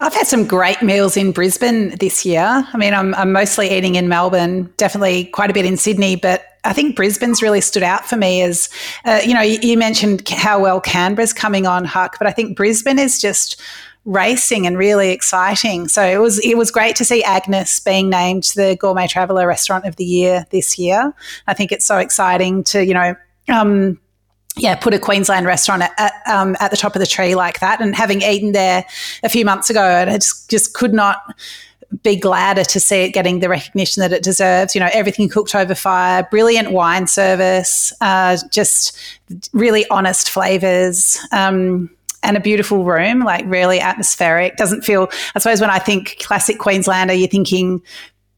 I've 0.00 0.14
had 0.14 0.26
some 0.26 0.46
great 0.46 0.80
meals 0.80 1.16
in 1.16 1.32
Brisbane 1.32 1.96
this 1.96 2.24
year. 2.24 2.64
I 2.72 2.76
mean, 2.76 2.94
I'm, 2.94 3.14
I'm 3.16 3.32
mostly 3.32 3.70
eating 3.70 3.96
in 3.96 4.08
Melbourne, 4.08 4.72
definitely 4.76 5.24
quite 5.26 5.50
a 5.50 5.52
bit 5.52 5.64
in 5.64 5.76
Sydney, 5.76 6.14
but 6.16 6.44
I 6.64 6.72
think 6.72 6.96
Brisbane's 6.96 7.42
really 7.42 7.60
stood 7.60 7.82
out 7.82 8.04
for 8.04 8.16
me 8.16 8.42
as, 8.42 8.68
uh, 9.04 9.20
you 9.24 9.34
know, 9.34 9.40
you, 9.40 9.78
mentioned 9.78 10.28
how 10.28 10.60
well 10.60 10.80
Canberra's 10.80 11.32
coming 11.32 11.66
on, 11.66 11.84
Huck, 11.84 12.16
but 12.18 12.26
I 12.26 12.32
think 12.32 12.56
Brisbane 12.56 12.98
is 12.98 13.20
just 13.20 13.60
racing 14.04 14.66
and 14.66 14.76
really 14.76 15.10
exciting. 15.10 15.88
So 15.88 16.02
it 16.02 16.18
was 16.18 16.38
it 16.44 16.56
was 16.56 16.70
great 16.70 16.96
to 16.96 17.04
see 17.04 17.22
Agnes 17.22 17.78
being 17.80 18.08
named 18.08 18.52
the 18.56 18.76
Gourmet 18.80 19.06
Traveller 19.06 19.46
Restaurant 19.46 19.84
of 19.84 19.96
the 19.96 20.04
Year 20.04 20.46
this 20.50 20.78
year. 20.78 21.14
I 21.46 21.54
think 21.54 21.72
it's 21.72 21.84
so 21.84 21.98
exciting 21.98 22.64
to, 22.64 22.84
you 22.84 22.94
know, 22.94 23.14
um, 23.48 24.00
yeah, 24.58 24.74
put 24.74 24.94
a 24.94 24.98
Queensland 24.98 25.46
restaurant 25.46 25.82
at, 25.82 25.92
at, 25.98 26.12
um, 26.26 26.56
at, 26.60 26.70
the 26.70 26.76
top 26.76 26.94
of 26.94 27.00
the 27.00 27.06
tree 27.06 27.34
like 27.34 27.60
that. 27.60 27.80
And 27.80 27.94
having 27.94 28.22
eaten 28.22 28.52
there 28.52 28.84
a 29.22 29.28
few 29.28 29.44
months 29.44 29.70
ago, 29.70 29.82
I 29.82 30.18
just, 30.18 30.50
just 30.50 30.74
could 30.74 30.92
not 30.92 31.34
be 32.02 32.16
gladder 32.16 32.64
to 32.64 32.80
see 32.80 33.04
it 33.04 33.10
getting 33.10 33.40
the 33.40 33.48
recognition 33.48 34.02
that 34.02 34.12
it 34.12 34.22
deserves. 34.22 34.74
You 34.74 34.80
know, 34.80 34.90
everything 34.92 35.28
cooked 35.28 35.54
over 35.54 35.74
fire, 35.74 36.26
brilliant 36.30 36.72
wine 36.72 37.06
service, 37.06 37.92
uh, 38.00 38.36
just 38.50 38.96
really 39.52 39.88
honest 39.88 40.30
flavors. 40.30 41.18
Um, 41.32 41.90
and 42.24 42.36
a 42.36 42.40
beautiful 42.40 42.84
room, 42.84 43.20
like 43.20 43.44
really 43.46 43.78
atmospheric. 43.78 44.56
Doesn't 44.56 44.82
feel, 44.82 45.08
I 45.36 45.38
suppose, 45.38 45.60
when 45.60 45.70
I 45.70 45.78
think 45.78 46.16
classic 46.18 46.58
Queenslander, 46.58 47.14
you're 47.14 47.28
thinking 47.28 47.80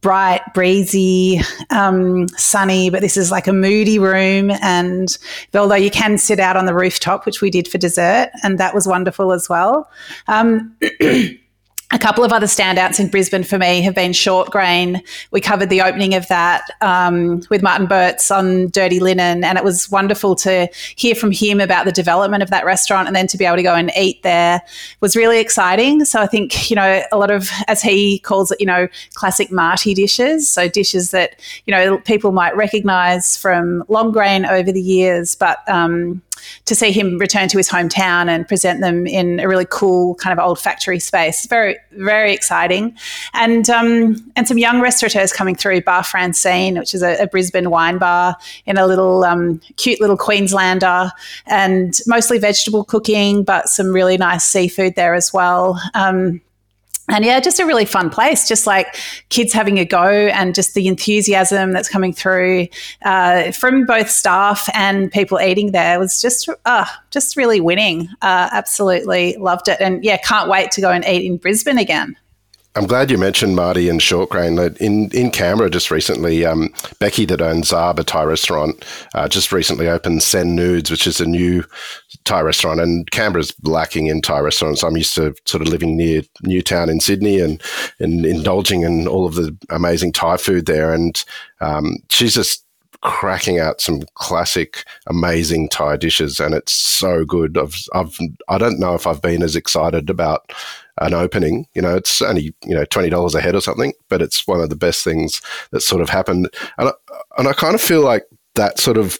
bright, 0.00 0.40
breezy, 0.54 1.40
um, 1.70 2.26
sunny, 2.28 2.90
but 2.90 3.00
this 3.00 3.16
is 3.16 3.30
like 3.30 3.46
a 3.46 3.52
moody 3.52 3.98
room. 3.98 4.50
And 4.62 5.16
although 5.54 5.74
you 5.74 5.90
can 5.90 6.18
sit 6.18 6.40
out 6.40 6.56
on 6.56 6.66
the 6.66 6.74
rooftop, 6.74 7.26
which 7.26 7.40
we 7.40 7.50
did 7.50 7.68
for 7.68 7.78
dessert, 7.78 8.30
and 8.42 8.58
that 8.58 8.74
was 8.74 8.86
wonderful 8.86 9.32
as 9.32 9.48
well. 9.48 9.90
Um, 10.28 10.74
a 11.92 11.98
couple 11.98 12.22
of 12.22 12.32
other 12.32 12.46
standouts 12.46 13.00
in 13.00 13.08
Brisbane 13.08 13.42
for 13.42 13.58
me 13.58 13.82
have 13.82 13.96
been 13.96 14.12
Short 14.12 14.50
Grain. 14.50 15.02
We 15.32 15.40
covered 15.40 15.70
the 15.70 15.82
opening 15.82 16.14
of 16.14 16.28
that 16.28 16.62
um, 16.80 17.42
with 17.50 17.62
Martin 17.62 17.88
Boetz 17.88 18.34
on 18.34 18.68
Dirty 18.68 19.00
Linen, 19.00 19.42
and 19.42 19.58
it 19.58 19.64
was 19.64 19.90
wonderful 19.90 20.36
to 20.36 20.68
hear 20.94 21.16
from 21.16 21.32
him 21.32 21.60
about 21.60 21.86
the 21.86 21.92
development 21.92 22.44
of 22.44 22.50
that 22.50 22.64
restaurant 22.64 23.08
and 23.08 23.16
then 23.16 23.26
to 23.26 23.36
be 23.36 23.44
able 23.44 23.56
to 23.56 23.62
go 23.64 23.74
and 23.74 23.90
eat 23.96 24.22
there 24.22 24.62
was 25.00 25.16
really 25.16 25.40
exciting. 25.40 26.04
So 26.04 26.20
I 26.20 26.26
think, 26.26 26.70
you 26.70 26.76
know, 26.76 27.02
a 27.10 27.18
lot 27.18 27.30
of, 27.30 27.50
as 27.66 27.82
he 27.82 28.20
calls 28.20 28.52
it, 28.52 28.60
you 28.60 28.66
know, 28.66 28.86
classic 29.14 29.50
Marty 29.50 29.92
dishes. 29.92 30.48
So 30.48 30.68
dishes 30.68 31.10
that, 31.10 31.40
you 31.66 31.72
know, 31.72 31.98
people 31.98 32.30
might 32.30 32.54
recognize 32.56 33.36
from 33.36 33.82
Longrain 33.88 34.48
over 34.48 34.70
the 34.70 34.82
years, 34.82 35.34
but, 35.34 35.68
um, 35.68 36.22
to 36.66 36.74
see 36.74 36.92
him 36.92 37.18
return 37.18 37.48
to 37.48 37.56
his 37.56 37.68
hometown 37.68 38.28
and 38.28 38.46
present 38.46 38.80
them 38.80 39.06
in 39.06 39.40
a 39.40 39.48
really 39.48 39.66
cool 39.68 40.14
kind 40.16 40.38
of 40.38 40.44
old 40.44 40.58
factory 40.58 40.98
space. 40.98 41.46
Very, 41.46 41.76
very 41.92 42.32
exciting. 42.32 42.96
And 43.34 43.68
um, 43.70 44.16
and 44.36 44.46
some 44.46 44.58
young 44.58 44.80
restaurateurs 44.80 45.32
coming 45.32 45.54
through, 45.54 45.82
Bar 45.82 46.04
Francine, 46.04 46.78
which 46.78 46.94
is 46.94 47.02
a, 47.02 47.22
a 47.22 47.26
Brisbane 47.26 47.70
wine 47.70 47.98
bar 47.98 48.36
in 48.66 48.76
a 48.76 48.86
little 48.86 49.24
um, 49.24 49.60
cute 49.76 50.00
little 50.00 50.16
Queenslander, 50.16 51.10
and 51.46 51.98
mostly 52.06 52.38
vegetable 52.38 52.84
cooking, 52.84 53.42
but 53.42 53.68
some 53.68 53.92
really 53.92 54.16
nice 54.16 54.44
seafood 54.44 54.94
there 54.94 55.14
as 55.14 55.32
well. 55.32 55.80
Um, 55.94 56.40
and 57.10 57.24
yeah, 57.24 57.40
just 57.40 57.60
a 57.60 57.66
really 57.66 57.84
fun 57.84 58.10
place, 58.10 58.48
just 58.48 58.66
like 58.66 58.96
kids 59.28 59.52
having 59.52 59.78
a 59.78 59.84
go 59.84 60.04
and 60.04 60.54
just 60.54 60.74
the 60.74 60.86
enthusiasm 60.86 61.72
that's 61.72 61.88
coming 61.88 62.12
through 62.12 62.68
uh, 63.02 63.52
from 63.52 63.84
both 63.84 64.08
staff 64.08 64.68
and 64.74 65.10
people 65.12 65.40
eating 65.40 65.72
there 65.72 65.98
was 65.98 66.20
just, 66.20 66.48
uh, 66.64 66.86
just 67.10 67.36
really 67.36 67.60
winning. 67.60 68.08
Uh, 68.22 68.48
absolutely 68.52 69.36
loved 69.38 69.68
it. 69.68 69.80
And 69.80 70.04
yeah, 70.04 70.16
can't 70.18 70.48
wait 70.48 70.70
to 70.72 70.80
go 70.80 70.90
and 70.90 71.04
eat 71.04 71.24
in 71.24 71.36
Brisbane 71.36 71.78
again. 71.78 72.16
I'm 72.76 72.86
glad 72.86 73.10
you 73.10 73.18
mentioned 73.18 73.56
Marty 73.56 73.88
and 73.88 74.00
Shortgrain. 74.00 74.76
In 74.76 75.10
in 75.10 75.32
Canberra, 75.32 75.70
just 75.70 75.90
recently, 75.90 76.46
um, 76.46 76.72
Becky 77.00 77.24
that 77.24 77.40
owns 77.40 77.72
Zaba 77.72 78.04
Thai 78.04 78.22
restaurant 78.22 78.84
uh, 79.14 79.26
just 79.28 79.50
recently 79.50 79.88
opened 79.88 80.22
Sen 80.22 80.54
Nudes, 80.54 80.88
which 80.88 81.06
is 81.06 81.20
a 81.20 81.26
new 81.26 81.64
Thai 82.24 82.42
restaurant. 82.42 82.80
And 82.80 83.10
Canberra's 83.10 83.52
lacking 83.64 84.06
in 84.06 84.22
Thai 84.22 84.38
restaurants. 84.38 84.84
I'm 84.84 84.96
used 84.96 85.16
to 85.16 85.34
sort 85.46 85.62
of 85.62 85.68
living 85.68 85.96
near 85.96 86.22
Newtown 86.42 86.88
in 86.88 87.00
Sydney 87.00 87.40
and, 87.40 87.60
and 87.98 88.24
indulging 88.24 88.82
in 88.82 89.08
all 89.08 89.26
of 89.26 89.34
the 89.34 89.56
amazing 89.70 90.12
Thai 90.12 90.36
food 90.36 90.66
there. 90.66 90.94
And 90.94 91.24
um, 91.60 91.96
she's 92.08 92.34
just 92.34 92.64
cracking 93.02 93.58
out 93.58 93.80
some 93.80 94.02
classic, 94.14 94.84
amazing 95.08 95.68
Thai 95.70 95.96
dishes, 95.96 96.38
and 96.38 96.54
it's 96.54 96.72
so 96.72 97.24
good. 97.24 97.56
I've, 97.56 97.74
I've, 97.94 98.16
I 98.48 98.58
don't 98.58 98.78
know 98.78 98.94
if 98.94 99.06
I've 99.06 99.22
been 99.22 99.42
as 99.42 99.56
excited 99.56 100.10
about 100.10 100.52
an 101.00 101.14
opening. 101.14 101.66
You 101.74 101.82
know, 101.82 101.96
it's 101.96 102.22
only 102.22 102.54
you 102.64 102.74
know 102.74 102.84
twenty 102.84 103.10
dollars 103.10 103.34
a 103.34 103.40
head 103.40 103.54
or 103.54 103.60
something, 103.60 103.92
but 104.08 104.22
it's 104.22 104.46
one 104.46 104.60
of 104.60 104.70
the 104.70 104.76
best 104.76 105.04
things 105.04 105.40
that 105.70 105.80
sort 105.80 106.02
of 106.02 106.08
happened. 106.08 106.48
And 106.78 106.88
I, 106.88 106.92
and 107.38 107.48
I 107.48 107.52
kind 107.52 107.74
of 107.74 107.80
feel 107.80 108.02
like 108.02 108.24
that 108.54 108.78
sort 108.78 108.96
of 108.96 109.18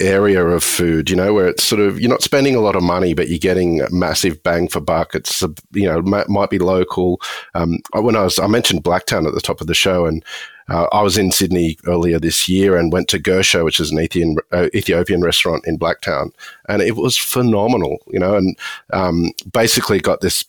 area 0.00 0.44
of 0.44 0.64
food, 0.64 1.08
you 1.08 1.16
know, 1.16 1.32
where 1.32 1.48
it's 1.48 1.64
sort 1.64 1.80
of 1.80 2.00
you're 2.00 2.10
not 2.10 2.22
spending 2.22 2.54
a 2.54 2.60
lot 2.60 2.76
of 2.76 2.82
money, 2.82 3.14
but 3.14 3.28
you're 3.28 3.38
getting 3.38 3.80
massive 3.90 4.42
bang 4.42 4.68
for 4.68 4.80
buck. 4.80 5.14
It's 5.14 5.42
you 5.72 5.86
know 5.86 6.02
might 6.02 6.50
be 6.50 6.58
local. 6.58 7.20
Um, 7.54 7.78
when 7.92 8.16
I 8.16 8.22
was 8.22 8.38
I 8.38 8.46
mentioned 8.46 8.84
Blacktown 8.84 9.26
at 9.26 9.34
the 9.34 9.40
top 9.40 9.60
of 9.60 9.66
the 9.66 9.74
show, 9.74 10.06
and 10.06 10.24
uh, 10.68 10.86
I 10.92 11.02
was 11.02 11.18
in 11.18 11.30
Sydney 11.30 11.76
earlier 11.86 12.18
this 12.18 12.48
year 12.48 12.76
and 12.76 12.92
went 12.92 13.08
to 13.08 13.18
Gersha, 13.18 13.64
which 13.64 13.80
is 13.80 13.90
an 13.90 14.00
Ethiopian, 14.00 14.36
uh, 14.52 14.68
Ethiopian 14.74 15.22
restaurant 15.22 15.66
in 15.66 15.78
Blacktown, 15.78 16.30
and 16.68 16.82
it 16.82 16.96
was 16.96 17.16
phenomenal, 17.16 17.98
you 18.08 18.18
know, 18.18 18.34
and 18.34 18.56
um, 18.92 19.30
basically 19.52 20.00
got 20.00 20.20
this 20.20 20.44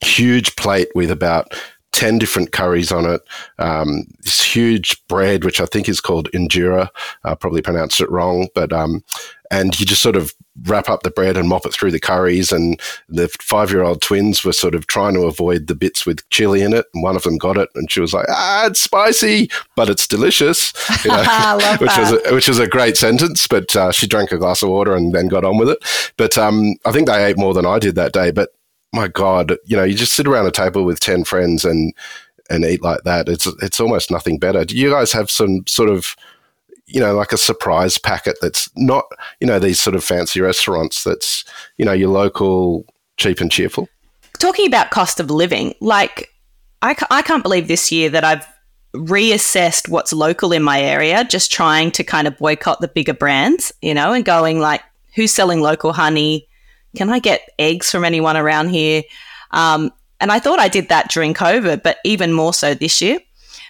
huge 0.00 0.54
plate 0.56 0.88
with 0.94 1.10
about 1.10 1.54
10 1.94 2.18
different 2.18 2.50
curries 2.50 2.90
on 2.90 3.06
it. 3.06 3.20
Um, 3.58 4.04
this 4.22 4.42
huge 4.42 5.00
bread, 5.06 5.44
which 5.44 5.60
I 5.60 5.66
think 5.66 5.88
is 5.88 6.00
called 6.00 6.28
injera. 6.32 6.88
I 7.22 7.34
probably 7.36 7.62
pronounced 7.62 8.00
it 8.00 8.10
wrong, 8.10 8.48
but, 8.52 8.72
um, 8.72 9.04
and 9.50 9.78
you 9.78 9.86
just 9.86 10.02
sort 10.02 10.16
of 10.16 10.32
wrap 10.64 10.88
up 10.88 11.04
the 11.04 11.10
bread 11.10 11.36
and 11.36 11.48
mop 11.48 11.66
it 11.66 11.72
through 11.72 11.92
the 11.92 12.00
curries. 12.00 12.50
And 12.50 12.80
the 13.08 13.28
five 13.40 13.70
year 13.70 13.84
old 13.84 14.02
twins 14.02 14.44
were 14.44 14.52
sort 14.52 14.74
of 14.74 14.88
trying 14.88 15.14
to 15.14 15.26
avoid 15.26 15.68
the 15.68 15.76
bits 15.76 16.04
with 16.04 16.28
chili 16.30 16.62
in 16.62 16.72
it. 16.72 16.86
And 16.94 17.04
one 17.04 17.14
of 17.14 17.22
them 17.22 17.38
got 17.38 17.58
it 17.58 17.68
and 17.76 17.90
she 17.90 18.00
was 18.00 18.12
like, 18.12 18.26
ah, 18.28 18.66
it's 18.66 18.80
spicy, 18.80 19.48
but 19.76 19.88
it's 19.88 20.08
delicious. 20.08 20.72
You 21.04 21.12
know, 21.12 21.22
which, 21.80 21.96
was 21.96 22.12
a, 22.12 22.34
which 22.34 22.48
was 22.48 22.58
a 22.58 22.66
great 22.66 22.96
sentence. 22.96 23.46
But 23.46 23.76
uh, 23.76 23.92
she 23.92 24.08
drank 24.08 24.32
a 24.32 24.38
glass 24.38 24.64
of 24.64 24.70
water 24.70 24.96
and 24.96 25.14
then 25.14 25.28
got 25.28 25.44
on 25.44 25.58
with 25.58 25.68
it. 25.68 25.78
But 26.16 26.36
um, 26.36 26.74
I 26.84 26.90
think 26.90 27.06
they 27.06 27.24
ate 27.24 27.38
more 27.38 27.54
than 27.54 27.66
I 27.66 27.78
did 27.78 27.94
that 27.94 28.12
day. 28.12 28.32
But 28.32 28.50
my 28.94 29.08
God, 29.08 29.56
you 29.64 29.76
know, 29.76 29.84
you 29.84 29.94
just 29.94 30.12
sit 30.12 30.26
around 30.26 30.46
a 30.46 30.50
table 30.50 30.84
with 30.84 31.00
10 31.00 31.24
friends 31.24 31.64
and, 31.64 31.92
and 32.50 32.64
eat 32.64 32.82
like 32.82 33.02
that. 33.04 33.28
It's, 33.28 33.46
it's 33.62 33.80
almost 33.80 34.10
nothing 34.10 34.38
better. 34.38 34.64
Do 34.64 34.76
you 34.76 34.90
guys 34.90 35.12
have 35.12 35.30
some 35.30 35.66
sort 35.66 35.88
of, 35.88 36.16
you 36.86 37.00
know, 37.00 37.14
like 37.14 37.32
a 37.32 37.38
surprise 37.38 37.98
packet 37.98 38.36
that's 38.40 38.68
not, 38.76 39.04
you 39.40 39.46
know, 39.46 39.58
these 39.58 39.80
sort 39.80 39.96
of 39.96 40.04
fancy 40.04 40.40
restaurants 40.40 41.04
that's, 41.04 41.44
you 41.76 41.84
know, 41.84 41.92
your 41.92 42.10
local 42.10 42.84
cheap 43.16 43.40
and 43.40 43.50
cheerful? 43.50 43.88
Talking 44.38 44.66
about 44.66 44.90
cost 44.90 45.20
of 45.20 45.30
living, 45.30 45.74
like, 45.80 46.30
I, 46.82 46.94
I 47.10 47.22
can't 47.22 47.42
believe 47.42 47.68
this 47.68 47.90
year 47.90 48.10
that 48.10 48.24
I've 48.24 48.46
reassessed 48.94 49.88
what's 49.88 50.12
local 50.12 50.52
in 50.52 50.62
my 50.62 50.80
area, 50.80 51.24
just 51.24 51.50
trying 51.50 51.90
to 51.92 52.04
kind 52.04 52.28
of 52.28 52.36
boycott 52.36 52.80
the 52.80 52.88
bigger 52.88 53.14
brands, 53.14 53.72
you 53.82 53.94
know, 53.94 54.12
and 54.12 54.24
going 54.24 54.60
like, 54.60 54.82
who's 55.14 55.32
selling 55.32 55.60
local 55.60 55.92
honey? 55.92 56.48
Can 56.94 57.10
I 57.10 57.18
get 57.18 57.48
eggs 57.58 57.90
from 57.90 58.04
anyone 58.04 58.36
around 58.36 58.68
here? 58.68 59.02
Um, 59.50 59.92
and 60.20 60.32
I 60.32 60.38
thought 60.38 60.58
I 60.58 60.68
did 60.68 60.88
that 60.88 61.10
during 61.10 61.34
COVID, 61.34 61.82
but 61.82 61.98
even 62.04 62.32
more 62.32 62.54
so 62.54 62.74
this 62.74 63.00
year. 63.00 63.18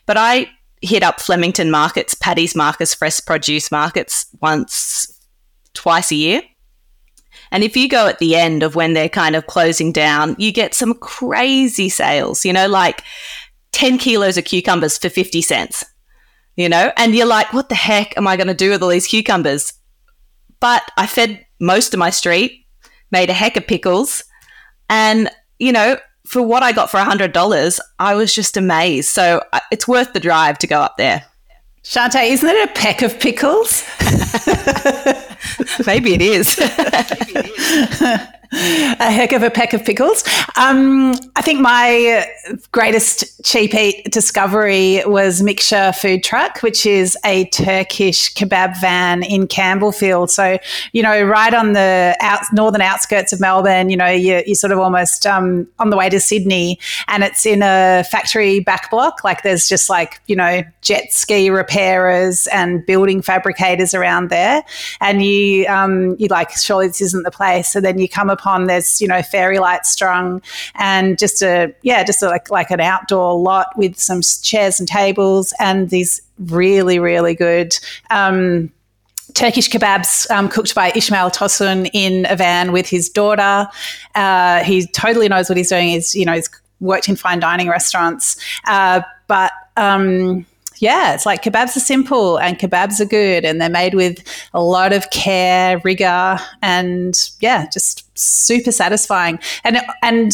But 0.07 0.17
I 0.17 0.51
hit 0.83 1.03
up 1.03 1.21
Flemington 1.21 1.71
markets, 1.71 2.15
Paddy's 2.15 2.55
markets, 2.55 2.95
fresh 2.95 3.25
produce 3.25 3.71
markets 3.73 4.27
once, 4.41 5.21
twice 5.73 6.13
a 6.13 6.17
year. 6.17 6.43
And 7.51 7.65
if 7.65 7.77
you 7.77 7.89
go 7.89 8.07
at 8.07 8.19
the 8.19 8.37
end 8.37 8.63
of 8.63 8.75
when 8.75 8.95
they're 8.95 9.09
kind 9.09 9.37
of 9.37 9.47
closing 9.47 9.93
down, 9.93 10.37
you 10.39 10.53
get 10.53 10.75
some 10.75 10.95
crazy 10.95 11.89
sales, 11.89 12.45
you 12.45 12.53
know, 12.53 12.69
like 12.69 13.03
10 13.73 13.99
kilos 13.99 14.37
of 14.37 14.45
cucumbers 14.45 14.99
for 14.99 15.09
50 15.09 15.41
cents, 15.43 15.85
you 16.57 16.69
know, 16.69 16.93
and 16.97 17.15
you're 17.15 17.27
like, 17.27 17.53
what 17.53 17.69
the 17.69 17.75
heck 17.75 18.17
am 18.17 18.27
I 18.27 18.37
going 18.37 18.49
to 18.49 18.55
do 18.55 18.71
with 18.71 18.83
all 18.83 18.89
these 18.89 19.07
cucumbers? 19.07 19.73
But 20.61 20.83
I 20.97 21.07
fed 21.07 21.47
most 21.61 21.95
of 21.95 21.99
my 21.99 22.11
street 22.11 22.64
made 23.15 23.31
a 23.31 23.33
heck 23.33 23.57
of 23.57 23.65
pickles. 23.67 24.25
And, 24.91 25.31
you 25.61 25.73
know, 25.73 25.99
for 26.27 26.43
what 26.43 26.65
I 26.65 26.73
got 26.73 26.91
for 26.91 26.99
$100, 26.99 27.79
I 28.01 28.15
was 28.17 28.35
just 28.35 28.57
amazed. 28.57 29.09
So 29.11 29.41
uh, 29.53 29.61
it's 29.71 29.87
worth 29.87 30.13
the 30.13 30.21
drive 30.21 30.59
to 30.59 30.67
go 30.67 30.81
up 30.81 30.97
there. 30.99 31.25
Shanteh, 31.85 32.29
isn't 32.29 32.49
it 32.49 32.71
a 32.71 32.73
peck 32.73 33.03
of 33.03 33.21
pickles? 33.21 33.85
Maybe 35.87 36.15
it 36.15 36.23
is. 36.23 36.59
a 38.55 39.11
heck 39.11 39.33
of 39.33 39.43
a 39.43 39.51
peck 39.51 39.73
of 39.73 39.85
pickles. 39.85 40.23
Um, 40.57 41.15
I 41.35 41.43
think 41.43 41.61
my 41.61 42.27
greatest 42.73 43.45
cheap 43.45 43.75
eat 43.75 44.11
discovery 44.11 45.03
was 45.07 45.43
Mikcha 45.43 45.93
Food 45.95 46.23
Truck, 46.23 46.61
which 46.61 46.87
is 46.87 47.17
a 47.25 47.47
Turkish 47.47 48.33
kebab 48.35 48.81
van 48.81 49.23
in 49.23 49.49
Campbellfield. 49.49 50.31
So, 50.31 50.59
you 50.93 51.03
know, 51.03 51.23
right 51.23 51.53
on 51.53 51.73
the 51.73 52.17
out, 52.21 52.43
northern 52.53 52.81
outskirts 52.81 53.33
of 53.33 53.41
Melbourne, 53.41 53.91
you 53.91 53.97
know, 53.97 54.09
you're, 54.09 54.43
you're 54.47 54.55
sort 54.55 54.73
of 54.73 54.79
almost 54.79 55.27
um, 55.27 55.67
on 55.79 55.91
the 55.91 55.97
way 55.97 56.09
to 56.09 56.21
Sydney 56.21 56.79
and 57.09 57.25
it's 57.25 57.45
in 57.47 57.63
a 57.63 58.05
factory 58.11 58.61
back 58.61 58.91
block. 58.91 59.25
Like 59.25 59.43
there's 59.43 59.69
just 59.69 59.91
like, 59.91 60.21
you 60.27 60.37
know, 60.37 60.63
jet 60.81 61.13
ski 61.13 61.51
repairers 61.51 62.47
and 62.49 62.85
building 62.87 63.23
fabricators 63.23 63.95
around 63.95 64.31
there. 64.31 64.63
And 65.01 65.25
you, 65.25 65.34
um, 65.67 66.17
you 66.19 66.29
like, 66.29 66.51
surely 66.51 66.87
this 66.87 67.01
isn't 67.01 67.23
the 67.25 67.31
place. 67.31 67.73
So 67.73 67.81
then 67.81 67.99
you 67.99 68.09
come 68.09 68.31
upon 68.31 68.67
there's 68.67 69.01
you 69.01 69.09
know 69.09 69.23
fairy 69.23 69.59
lights 69.59 69.91
strung 69.91 70.43
and 70.75 71.19
just 71.19 71.43
a 71.43 71.75
yeah 71.83 72.05
just 72.05 72.23
a, 72.23 72.29
like 72.29 72.51
like 72.51 72.71
an 72.71 72.81
outdoor 72.81 73.39
lot 73.39 73.69
with 73.77 73.97
some 73.99 74.21
chairs 74.43 74.79
and 74.79 74.89
tables 74.89 75.53
and 75.59 75.91
these 75.91 76.21
really 76.39 76.99
really 76.99 77.35
good. 77.35 77.79
Um, 78.11 78.71
Turkish 79.35 79.69
kebabs 79.69 80.31
um, 80.31 80.49
cooked 80.49 80.75
by 80.75 80.93
Ismail 80.95 81.31
Tosun 81.31 81.91
in 81.93 82.25
a 82.29 82.37
van 82.37 82.71
with 82.71 82.89
his 82.89 83.09
daughter. 83.09 83.69
Uh, 84.15 84.63
he 84.63 84.87
totally 84.87 85.29
knows 85.29 85.49
what 85.49 85.57
he's 85.57 85.71
doing. 85.71 85.89
He's 85.89 86.15
you 86.15 86.25
know 86.25 86.35
he's 86.35 86.49
worked 86.81 87.09
in 87.09 87.17
fine 87.17 87.41
dining 87.41 87.69
restaurants, 87.69 88.37
uh, 88.67 89.01
but 89.27 89.53
um, 89.77 90.47
yeah, 90.79 91.15
it's 91.15 91.27
like 91.27 91.43
kebabs 91.43 91.77
are 91.77 91.81
simple 91.81 92.39
and 92.39 92.59
kebabs 92.59 93.01
are 93.01 93.07
good 93.07 93.45
and 93.45 93.61
they're 93.61 93.69
made 93.69 93.95
with 93.95 94.23
a 94.53 94.63
lot 94.63 94.93
of 94.93 95.11
care, 95.11 95.81
rigor, 95.85 96.39
and 96.63 97.31
yeah, 97.41 97.69
just 97.73 98.07
super 98.19 98.73
satisfying. 98.73 99.39
And 99.65 99.79
and 100.03 100.33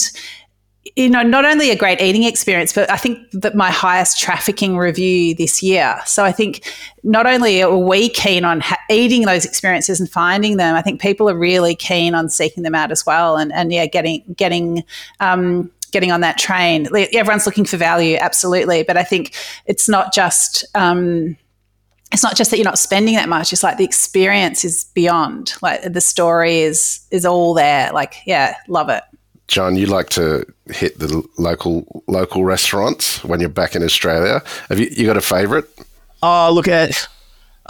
you 0.96 1.08
know, 1.08 1.22
not 1.22 1.44
only 1.44 1.70
a 1.70 1.76
great 1.76 2.00
eating 2.00 2.24
experience, 2.24 2.72
but 2.72 2.90
I 2.90 2.96
think 2.96 3.18
that 3.32 3.54
my 3.54 3.70
highest 3.70 4.18
trafficking 4.18 4.76
review 4.76 5.34
this 5.34 5.62
year. 5.62 6.00
So 6.06 6.24
I 6.24 6.32
think 6.32 6.70
not 7.02 7.26
only 7.26 7.62
are 7.62 7.76
we 7.76 8.08
keen 8.08 8.44
on 8.44 8.60
ha- 8.60 8.78
eating 8.88 9.22
those 9.22 9.44
experiences 9.44 10.00
and 10.00 10.10
finding 10.10 10.56
them, 10.56 10.74
I 10.74 10.82
think 10.82 11.00
people 11.00 11.28
are 11.28 11.36
really 11.36 11.74
keen 11.74 12.14
on 12.14 12.28
seeking 12.28 12.62
them 12.62 12.74
out 12.74 12.90
as 12.90 13.04
well. 13.04 13.36
And, 13.36 13.52
and 13.52 13.72
yeah, 13.72 13.86
getting, 13.86 14.24
getting, 14.36 14.84
um, 15.20 15.70
getting 15.92 16.12
on 16.12 16.20
that 16.20 16.38
train. 16.38 16.88
Everyone's 17.12 17.46
looking 17.46 17.64
for 17.64 17.76
value, 17.76 18.16
absolutely, 18.20 18.82
but 18.82 18.96
I 18.96 19.04
think 19.04 19.34
it's 19.66 19.88
not 19.88 20.12
just. 20.12 20.64
Um, 20.74 21.36
it's 22.12 22.24
not 22.24 22.36
just 22.36 22.50
that 22.50 22.56
you're 22.56 22.64
not 22.64 22.78
spending 22.78 23.14
that 23.14 23.28
much. 23.28 23.52
It's 23.52 23.62
like 23.62 23.78
the 23.78 23.84
experience 23.84 24.64
is 24.64 24.84
beyond. 24.94 25.54
Like 25.62 25.92
the 25.92 26.00
story 26.00 26.58
is 26.60 27.00
is 27.10 27.24
all 27.24 27.54
there. 27.54 27.92
Like 27.92 28.16
yeah 28.26 28.56
love 28.68 28.88
it. 28.88 29.04
John 29.46 29.76
you 29.76 29.86
like 29.86 30.10
to 30.10 30.44
hit 30.66 30.98
the 30.98 31.22
local 31.38 32.02
local 32.08 32.44
restaurants 32.44 33.22
when 33.24 33.40
you're 33.40 33.48
back 33.48 33.76
in 33.76 33.82
australia. 33.82 34.42
Have 34.68 34.80
you, 34.80 34.88
you 34.90 35.06
got 35.06 35.16
a 35.16 35.20
favorite 35.20 35.68
oh 36.22 36.50
look 36.52 36.68
at 36.68 37.08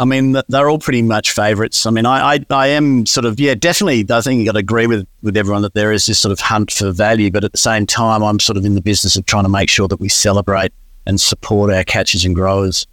I 0.01 0.07
mean, 0.07 0.35
they're 0.49 0.71
all 0.71 0.79
pretty 0.79 1.03
much 1.03 1.31
favourites. 1.31 1.85
I 1.85 1.91
mean, 1.91 2.07
I, 2.07 2.37
I, 2.37 2.47
I, 2.49 2.67
am 2.69 3.05
sort 3.05 3.27
of, 3.27 3.39
yeah, 3.39 3.55
definitely. 3.55 4.07
I 4.09 4.23
think 4.23 4.39
you 4.39 4.47
got 4.47 4.53
to 4.53 4.59
agree 4.59 4.87
with, 4.87 5.07
with 5.21 5.37
everyone 5.37 5.61
that 5.61 5.75
there 5.75 5.93
is 5.93 6.07
this 6.07 6.19
sort 6.19 6.33
of 6.33 6.41
hunt 6.41 6.71
for 6.71 6.91
value, 6.91 7.31
but 7.31 7.45
at 7.45 7.53
the 7.53 7.59
same 7.59 7.85
time, 7.85 8.23
I'm 8.23 8.41
sort 8.41 8.57
of 8.57 8.65
in 8.65 8.75
the 8.75 8.81
business 8.81 9.17
of 9.17 9.27
trying 9.27 9.43
to 9.43 9.51
make 9.51 9.69
sure 9.69 9.89
that 9.89 10.01
we 10.01 10.09
celebrate 10.09 10.73
and 11.05 11.21
support 11.21 11.71
our 11.71 11.85
catchers 11.85 12.25
and 12.25 12.35
growers. 12.35 12.87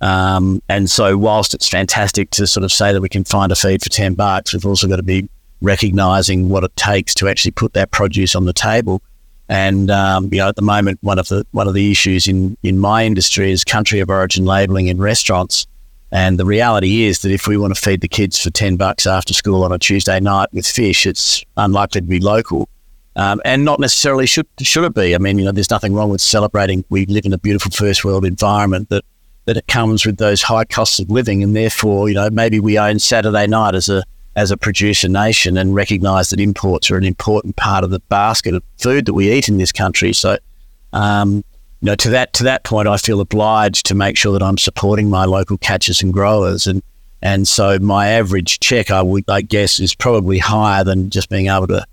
Um, 0.00 0.60
and 0.68 0.90
so, 0.90 1.16
whilst 1.16 1.54
it's 1.54 1.68
fantastic 1.68 2.30
to 2.30 2.46
sort 2.48 2.64
of 2.64 2.72
say 2.72 2.92
that 2.92 3.00
we 3.00 3.08
can 3.08 3.22
find 3.22 3.52
a 3.52 3.54
feed 3.54 3.80
for 3.80 3.88
10 3.88 4.14
bucks, 4.14 4.52
we've 4.52 4.66
also 4.66 4.88
got 4.88 4.96
to 4.96 5.04
be 5.04 5.28
recognizing 5.60 6.48
what 6.48 6.64
it 6.64 6.74
takes 6.74 7.14
to 7.14 7.28
actually 7.28 7.52
put 7.52 7.74
that 7.74 7.92
produce 7.92 8.34
on 8.34 8.46
the 8.46 8.52
table. 8.52 9.00
And 9.48 9.92
um, 9.92 10.28
you 10.32 10.38
know, 10.38 10.48
at 10.48 10.56
the 10.56 10.62
moment, 10.62 10.98
one 11.02 11.20
of 11.20 11.28
the 11.28 11.46
one 11.52 11.68
of 11.68 11.74
the 11.74 11.92
issues 11.92 12.26
in 12.26 12.56
in 12.64 12.78
my 12.78 13.04
industry 13.04 13.52
is 13.52 13.62
country 13.62 14.00
of 14.00 14.10
origin 14.10 14.44
labeling 14.44 14.88
in 14.88 14.98
restaurants. 14.98 15.68
And 16.10 16.38
the 16.38 16.44
reality 16.44 17.02
is 17.02 17.20
that 17.20 17.32
if 17.32 17.46
we 17.46 17.56
want 17.56 17.74
to 17.74 17.80
feed 17.80 18.00
the 18.00 18.08
kids 18.08 18.40
for 18.40 18.50
10 18.50 18.76
bucks 18.76 19.06
after 19.06 19.34
school 19.34 19.62
on 19.62 19.72
a 19.72 19.78
Tuesday 19.78 20.20
night 20.20 20.48
with 20.52 20.66
fish, 20.66 21.06
it's 21.06 21.44
unlikely 21.56 22.00
to 22.00 22.06
be 22.06 22.18
local. 22.18 22.68
Um, 23.16 23.42
and 23.44 23.64
not 23.64 23.80
necessarily 23.80 24.26
should 24.26 24.46
should 24.60 24.84
it 24.84 24.94
be. 24.94 25.14
I 25.14 25.18
mean, 25.18 25.38
you 25.38 25.44
know, 25.44 25.50
there's 25.52 25.70
nothing 25.70 25.92
wrong 25.92 26.08
with 26.08 26.20
celebrating. 26.20 26.84
We 26.88 27.04
live 27.06 27.26
in 27.26 27.32
a 27.32 27.38
beautiful 27.38 27.72
first 27.72 28.04
world 28.04 28.24
environment 28.24 28.90
that 28.90 29.04
that 29.46 29.56
it 29.56 29.66
comes 29.66 30.06
with 30.06 30.18
those 30.18 30.40
high 30.40 30.64
costs 30.64 31.00
of 31.00 31.10
living, 31.10 31.42
and 31.42 31.56
therefore, 31.56 32.08
you 32.08 32.14
know, 32.14 32.30
maybe 32.30 32.60
we 32.60 32.78
own 32.78 33.00
Saturday 33.00 33.48
night 33.48 33.74
as 33.74 33.88
a 33.88 34.04
as 34.36 34.52
a 34.52 34.56
producer 34.56 35.08
nation 35.08 35.58
and 35.58 35.74
recognise 35.74 36.30
that 36.30 36.38
imports 36.38 36.92
are 36.92 36.96
an 36.96 37.04
important 37.04 37.56
part 37.56 37.82
of 37.82 37.90
the 37.90 37.98
basket 38.08 38.54
of 38.54 38.62
food 38.76 39.06
that 39.06 39.14
we 39.14 39.32
eat 39.32 39.48
in 39.48 39.58
this 39.58 39.72
country. 39.72 40.12
So, 40.12 40.38
um, 40.92 41.42
you 41.80 41.86
know, 41.86 41.94
to 41.96 42.10
that 42.10 42.32
to 42.34 42.44
that 42.44 42.64
point, 42.64 42.88
I 42.88 42.96
feel 42.96 43.20
obliged 43.20 43.86
to 43.86 43.94
make 43.94 44.16
sure 44.16 44.32
that 44.32 44.42
I'm 44.42 44.58
supporting 44.58 45.08
my 45.08 45.24
local 45.24 45.58
catchers 45.58 46.02
and 46.02 46.12
growers, 46.12 46.66
and 46.66 46.82
and 47.22 47.46
so 47.46 47.78
my 47.78 48.08
average 48.08 48.58
check, 48.60 48.90
I 48.90 49.02
would 49.02 49.24
I 49.28 49.42
guess, 49.42 49.78
is 49.78 49.94
probably 49.94 50.38
higher 50.38 50.82
than 50.82 51.10
just 51.10 51.28
being 51.28 51.46
able 51.46 51.68
to 51.68 51.84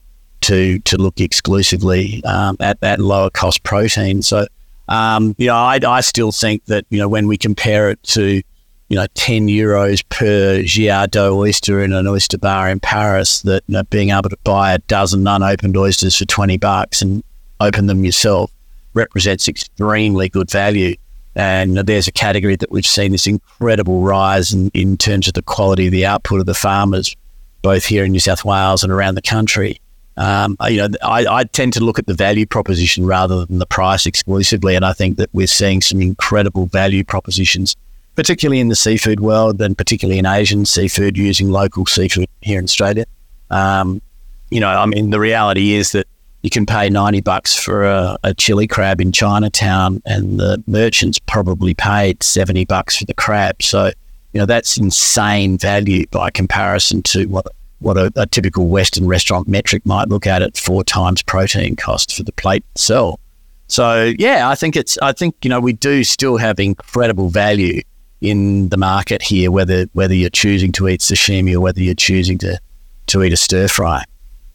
to 0.42 0.80
to 0.80 0.98
look 0.98 1.22
exclusively 1.22 2.24
um, 2.26 2.58
at 2.60 2.80
that 2.82 3.00
lower 3.00 3.30
cost 3.30 3.62
protein. 3.62 4.24
So, 4.24 4.48
um, 4.90 5.36
you 5.38 5.48
know, 5.48 5.56
I, 5.56 5.80
I 5.86 6.02
still 6.02 6.32
think 6.32 6.66
that 6.66 6.86
you 6.90 6.98
know 6.98 7.08
when 7.08 7.28
we 7.28 7.38
compare 7.38 7.92
it 7.92 8.02
to 8.04 8.42
you 8.88 8.98
know, 8.98 9.08
10 9.16 9.48
euros 9.48 10.08
per 10.10 10.62
Gillardeau 10.62 11.36
oyster 11.38 11.84
in 11.84 11.92
an 11.92 12.06
oyster 12.06 12.38
bar 12.38 12.70
in 12.70 12.80
Paris, 12.80 13.42
that 13.42 13.64
you 13.66 13.74
know, 13.74 13.84
being 13.86 14.12
able 14.12 14.30
to 14.30 14.38
buy 14.44 14.74
a 14.74 14.78
dozen 14.78 15.26
unopened 15.26 15.76
oysters 15.76 16.16
for 16.16 16.26
20 16.26 16.58
bucks 16.58 17.02
and 17.02 17.24
open 17.60 17.88
them 17.88 18.06
yourself 18.06 18.52
represents 18.96 19.48
extremely 19.48 20.30
good 20.30 20.50
value. 20.50 20.96
And 21.36 21.78
there's 21.78 22.08
a 22.08 22.14
category 22.14 22.56
that 22.56 22.72
we've 22.72 22.86
seen 22.86 23.12
this 23.12 23.28
incredible 23.28 24.02
rise 24.02 24.54
in, 24.54 24.72
in 24.74 24.98
terms 24.98 25.28
of 25.28 25.34
the 25.34 25.42
quality 25.42 25.88
of 25.88 25.92
the 25.92 26.06
output 26.06 26.40
of 26.40 26.46
the 26.46 26.54
farmers, 26.54 27.16
both 27.62 27.86
here 27.86 28.06
in 28.06 28.14
New 28.14 28.20
South 28.20 28.46
Wales 28.46 28.84
and 28.84 28.92
around 28.92 29.16
the 29.16 29.22
country. 29.22 29.80
Um, 30.18 30.56
you 30.70 30.78
know, 30.78 30.88
I, 31.04 31.26
I, 31.26 31.44
tend 31.44 31.74
to 31.74 31.84
look 31.84 32.00
at 32.00 32.08
the 32.08 32.14
value 32.14 32.46
proposition 32.46 33.06
rather 33.06 33.46
than 33.46 33.60
the 33.60 33.66
price 33.66 34.06
exclusively, 34.06 34.76
and 34.76 34.86
I 34.86 34.94
think 34.94 35.18
that 35.18 35.30
we're 35.34 35.46
seeing 35.46 35.82
some 35.82 36.02
incredible 36.02 36.68
value 36.68 37.04
propositions, 37.04 37.76
particularly 38.16 38.62
in 38.62 38.70
the 38.70 38.78
seafood 38.78 39.20
world, 39.20 39.62
and 39.62 39.78
particularly 39.78 40.18
in 40.18 40.26
Asian 40.26 40.66
seafood 40.66 41.18
using 41.18 41.50
local 41.52 41.86
seafood 41.86 42.30
here 42.40 42.60
in 42.60 42.64
Australia. 42.64 43.04
Um, 43.50 44.02
you 44.50 44.62
know, 44.62 44.70
I 44.70 44.86
mean, 44.86 45.10
the 45.10 45.20
reality 45.20 45.74
is 45.74 45.92
that 45.92 46.08
you 46.46 46.52
can 46.52 46.68
pay 46.68 46.92
90 46.92 47.22
bucks 47.22 47.56
for 47.56 47.86
a, 47.86 48.20
a 48.24 48.32
chili 48.36 48.68
crab 48.68 49.02
in 49.02 49.12
Chinatown 49.12 50.00
and 50.06 50.40
the 50.40 50.64
merchants 50.68 51.18
probably 51.18 51.74
paid 51.74 52.22
70 52.22 52.66
bucks 52.66 52.98
for 52.98 53.06
the 53.06 53.16
crab. 53.16 53.64
So, 53.64 53.88
you 54.32 54.40
know, 54.40 54.46
that's 54.46 54.78
insane 54.78 55.58
value 55.58 56.06
by 56.12 56.30
comparison 56.30 57.02
to 57.04 57.26
what 57.26 57.48
what 57.80 57.98
a, 57.98 58.12
a, 58.16 58.28
typical 58.28 58.68
Western 58.68 59.08
restaurant 59.08 59.48
metric 59.48 59.84
might 59.88 60.08
look 60.08 60.28
at 60.28 60.44
at 60.44 60.56
four 60.56 60.84
times 60.84 61.24
protein 61.24 61.76
cost 61.76 62.16
for 62.16 62.22
the 62.22 62.32
plate 62.34 62.64
itself. 62.76 63.20
So 63.68 64.14
yeah, 64.20 64.48
I 64.48 64.54
think 64.54 64.76
it's 64.76 65.00
I 65.00 65.14
think 65.14 65.36
you 65.42 65.50
know 65.50 65.60
we 65.60 65.74
do 65.74 66.04
still 66.04 66.38
have 66.38 66.60
incredible 66.60 67.30
value 67.30 67.82
in 68.22 68.70
the 68.70 68.78
market 68.78 69.24
here, 69.24 69.50
whether 69.50 69.88
whether 69.94 70.14
you're 70.14 70.30
choosing 70.30 70.72
to 70.74 70.90
eat 70.90 71.00
sashimi 71.00 71.56
or 71.56 71.60
whether 71.60 71.82
you're 71.82 71.96
choosing 71.96 72.38
to 72.38 72.60
to 73.08 73.24
eat 73.24 73.34
a 73.34 73.38
stir 73.38 73.68
fry. 73.68 74.04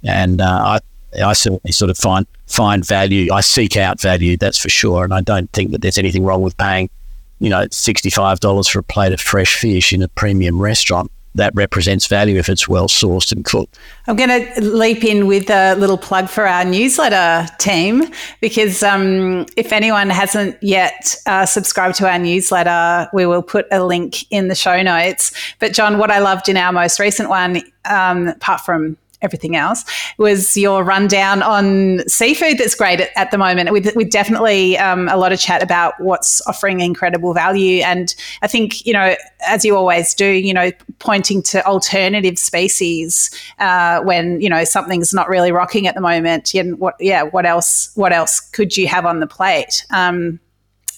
And 0.04 0.40
uh, 0.40 0.44
I 0.64 0.78
I 1.14 1.32
certainly 1.32 1.72
sort 1.72 1.90
of 1.90 1.98
find 1.98 2.26
find 2.46 2.84
value. 2.84 3.32
I 3.32 3.40
seek 3.40 3.76
out 3.76 4.00
value, 4.00 4.36
that's 4.36 4.58
for 4.58 4.68
sure. 4.68 5.04
And 5.04 5.14
I 5.14 5.20
don't 5.20 5.50
think 5.52 5.72
that 5.72 5.82
there's 5.82 5.98
anything 5.98 6.24
wrong 6.24 6.42
with 6.42 6.56
paying, 6.56 6.90
you 7.38 7.50
know, 7.50 7.66
sixty 7.70 8.10
five 8.10 8.40
dollars 8.40 8.68
for 8.68 8.78
a 8.78 8.82
plate 8.82 9.12
of 9.12 9.20
fresh 9.20 9.56
fish 9.56 9.92
in 9.92 10.02
a 10.02 10.08
premium 10.08 10.60
restaurant. 10.60 11.10
That 11.36 11.54
represents 11.54 12.08
value 12.08 12.38
if 12.38 12.48
it's 12.48 12.66
well 12.66 12.88
sourced 12.88 13.30
and 13.30 13.44
cooked. 13.44 13.78
I'm 14.08 14.16
going 14.16 14.30
to 14.30 14.60
leap 14.64 15.04
in 15.04 15.28
with 15.28 15.48
a 15.48 15.76
little 15.76 15.96
plug 15.96 16.28
for 16.28 16.44
our 16.44 16.64
newsletter 16.64 17.46
team 17.60 18.02
because 18.40 18.82
um, 18.82 19.46
if 19.56 19.72
anyone 19.72 20.10
hasn't 20.10 20.60
yet 20.60 21.14
uh, 21.26 21.46
subscribed 21.46 21.94
to 21.98 22.10
our 22.10 22.18
newsletter, 22.18 23.08
we 23.12 23.26
will 23.26 23.42
put 23.42 23.68
a 23.70 23.84
link 23.84 24.28
in 24.32 24.48
the 24.48 24.56
show 24.56 24.82
notes. 24.82 25.32
But, 25.60 25.72
John, 25.72 25.98
what 25.98 26.10
I 26.10 26.18
loved 26.18 26.48
in 26.48 26.56
our 26.56 26.72
most 26.72 26.98
recent 26.98 27.28
one, 27.28 27.62
um, 27.84 28.26
apart 28.26 28.62
from 28.62 28.96
everything 29.22 29.56
else 29.56 29.84
was 30.18 30.56
your 30.56 30.82
rundown 30.84 31.42
on 31.42 32.00
seafood 32.08 32.58
that's 32.58 32.74
great 32.74 33.00
at, 33.00 33.10
at 33.16 33.30
the 33.30 33.38
moment. 33.38 33.70
With, 33.72 33.94
with 33.94 34.10
definitely 34.10 34.78
um, 34.78 35.08
a 35.08 35.16
lot 35.16 35.32
of 35.32 35.38
chat 35.38 35.62
about 35.62 35.94
what's 36.00 36.44
offering 36.46 36.80
incredible 36.80 37.34
value. 37.34 37.82
And 37.82 38.14
i 38.42 38.46
think 38.46 38.84
you 38.86 38.92
know 38.92 39.14
as 39.46 39.64
you 39.64 39.76
always 39.76 40.14
do 40.14 40.26
you 40.26 40.52
know 40.52 40.70
pointing 40.98 41.42
to 41.42 41.64
alternative 41.66 42.38
species 42.38 43.30
uh, 43.58 44.00
when 44.00 44.40
you 44.40 44.48
know 44.48 44.64
something's 44.64 45.12
not 45.12 45.28
really 45.28 45.52
rocking 45.52 45.86
at 45.86 45.94
the 45.94 46.00
moment 46.00 46.54
and 46.54 46.78
what 46.78 46.94
yeah 47.00 47.22
what 47.22 47.46
else 47.46 47.90
what 47.94 48.12
else 48.12 48.40
could 48.40 48.76
you 48.76 48.86
have 48.86 49.06
on 49.06 49.20
the 49.20 49.26
plate? 49.26 49.84
Um, 49.90 50.40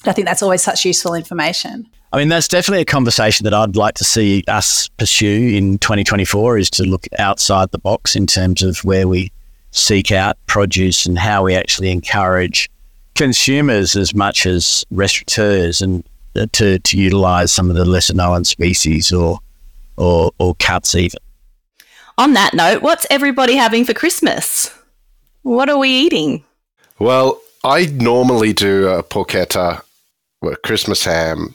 i 0.04 0.12
think 0.12 0.26
that's 0.26 0.42
always 0.42 0.62
such 0.62 0.84
useful 0.84 1.14
information 1.14 1.88
I 2.14 2.18
mean, 2.18 2.28
that's 2.28 2.48
definitely 2.48 2.82
a 2.82 2.86
conversation 2.86 3.44
that 3.44 3.54
I'd 3.54 3.74
like 3.74 3.94
to 3.94 4.04
see 4.04 4.44
us 4.46 4.88
pursue 4.98 5.54
in 5.56 5.78
2024 5.78 6.58
is 6.58 6.68
to 6.70 6.84
look 6.84 7.06
outside 7.18 7.70
the 7.70 7.78
box 7.78 8.14
in 8.14 8.26
terms 8.26 8.62
of 8.62 8.78
where 8.84 9.08
we 9.08 9.32
seek 9.70 10.12
out 10.12 10.36
produce 10.46 11.06
and 11.06 11.18
how 11.18 11.44
we 11.44 11.54
actually 11.54 11.90
encourage 11.90 12.68
consumers 13.14 13.96
as 13.96 14.14
much 14.14 14.44
as 14.44 14.84
restaurateurs 14.90 15.80
and 15.80 16.04
uh, 16.36 16.46
to, 16.52 16.78
to 16.80 16.98
utilize 16.98 17.50
some 17.50 17.70
of 17.70 17.76
the 17.76 17.84
lesser 17.86 18.14
known 18.14 18.44
species 18.44 19.10
or, 19.10 19.38
or, 19.96 20.32
or 20.38 20.54
cuts 20.56 20.94
even. 20.94 21.18
On 22.18 22.34
that 22.34 22.52
note, 22.52 22.82
what's 22.82 23.06
everybody 23.08 23.54
having 23.56 23.86
for 23.86 23.94
Christmas? 23.94 24.70
What 25.42 25.70
are 25.70 25.78
we 25.78 25.88
eating? 25.88 26.44
Well, 26.98 27.40
I 27.64 27.86
normally 27.86 28.52
do 28.52 28.88
a 28.88 29.02
porchetta, 29.02 29.82
Christmas 30.62 31.04
ham, 31.04 31.54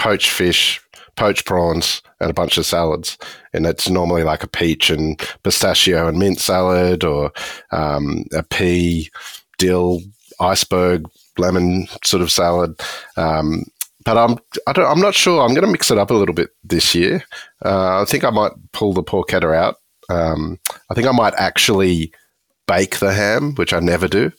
poached 0.00 0.30
fish, 0.30 0.80
poached 1.16 1.44
prawns, 1.44 2.00
and 2.20 2.30
a 2.30 2.34
bunch 2.34 2.56
of 2.56 2.64
salads. 2.64 3.18
And 3.52 3.66
it's 3.66 3.88
normally 3.88 4.22
like 4.22 4.42
a 4.42 4.48
peach 4.48 4.88
and 4.88 5.20
pistachio 5.42 6.08
and 6.08 6.18
mint 6.18 6.40
salad, 6.40 7.04
or 7.04 7.32
um, 7.70 8.24
a 8.32 8.42
pea, 8.42 9.10
dill, 9.58 10.00
iceberg, 10.40 11.06
lemon 11.36 11.86
sort 12.02 12.22
of 12.22 12.32
salad. 12.32 12.80
Um, 13.16 13.64
but 14.04 14.16
I'm 14.16 14.38
I 14.66 14.72
don't, 14.72 14.90
I'm 14.90 15.02
not 15.02 15.14
sure. 15.14 15.42
I'm 15.42 15.54
going 15.54 15.66
to 15.66 15.70
mix 15.70 15.90
it 15.90 15.98
up 15.98 16.10
a 16.10 16.14
little 16.14 16.34
bit 16.34 16.48
this 16.64 16.94
year. 16.94 17.22
Uh, 17.62 18.00
I 18.00 18.06
think 18.06 18.24
I 18.24 18.30
might 18.30 18.52
pull 18.72 18.94
the 18.94 19.04
porchetta 19.04 19.54
out. 19.54 19.76
Um, 20.08 20.58
I 20.88 20.94
think 20.94 21.06
I 21.06 21.12
might 21.12 21.34
actually 21.34 22.10
bake 22.66 23.00
the 23.00 23.12
ham, 23.12 23.54
which 23.56 23.74
I 23.74 23.80
never 23.80 24.08
do. 24.08 24.32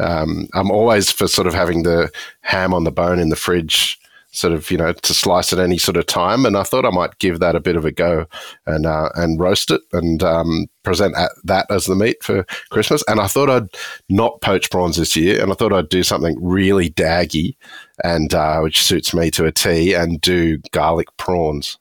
Um, 0.00 0.48
I'm 0.54 0.72
always 0.72 1.12
for 1.12 1.28
sort 1.28 1.46
of 1.46 1.54
having 1.54 1.84
the 1.84 2.10
ham 2.40 2.74
on 2.74 2.82
the 2.82 2.90
bone 2.90 3.20
in 3.20 3.28
the 3.28 3.36
fridge 3.36 3.98
sort 4.36 4.52
of 4.52 4.70
you 4.70 4.76
know 4.76 4.92
to 4.92 5.14
slice 5.14 5.52
at 5.52 5.58
any 5.58 5.78
sort 5.78 5.96
of 5.96 6.06
time. 6.06 6.44
And 6.44 6.56
I 6.56 6.62
thought 6.62 6.84
I 6.84 6.90
might 6.90 7.18
give 7.18 7.40
that 7.40 7.56
a 7.56 7.60
bit 7.60 7.74
of 7.74 7.84
a 7.84 7.90
go 7.90 8.26
and 8.66 8.86
uh, 8.86 9.08
and 9.14 9.40
roast 9.40 9.70
it 9.70 9.80
and 9.92 10.22
um, 10.22 10.66
present 10.82 11.16
that 11.44 11.66
as 11.70 11.86
the 11.86 11.96
meat 11.96 12.22
for 12.22 12.44
Christmas. 12.70 13.02
And 13.08 13.18
I 13.20 13.26
thought 13.26 13.50
I'd 13.50 13.68
not 14.08 14.40
poach 14.42 14.70
prawns 14.70 14.96
this 14.96 15.16
year, 15.16 15.42
and 15.42 15.50
I 15.50 15.54
thought 15.54 15.72
I'd 15.72 15.88
do 15.88 16.02
something 16.02 16.36
really 16.40 16.90
daggy 16.90 17.56
and 18.04 18.34
uh, 18.34 18.60
which 18.60 18.82
suits 18.82 19.14
me 19.14 19.30
to 19.32 19.46
a 19.46 19.52
T, 19.52 19.94
and 19.94 20.20
do 20.20 20.58
garlic 20.70 21.08
prawns 21.16 21.78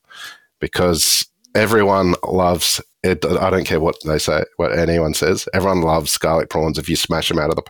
because 0.59 1.27
everyone 1.55 2.15
loves 2.25 2.81
it. 3.03 3.25
I 3.25 3.49
don't 3.49 3.65
care 3.65 3.81
what 3.81 3.97
they 4.05 4.17
say, 4.17 4.45
what 4.55 4.77
anyone 4.77 5.13
says. 5.13 5.47
Everyone 5.53 5.81
loves 5.81 6.17
garlic 6.17 6.49
prawns 6.49 6.77
if 6.77 6.89
you 6.89 6.95
smash 6.95 7.27
them 7.27 7.39
out 7.39 7.49
of 7.49 7.57
the 7.57 7.63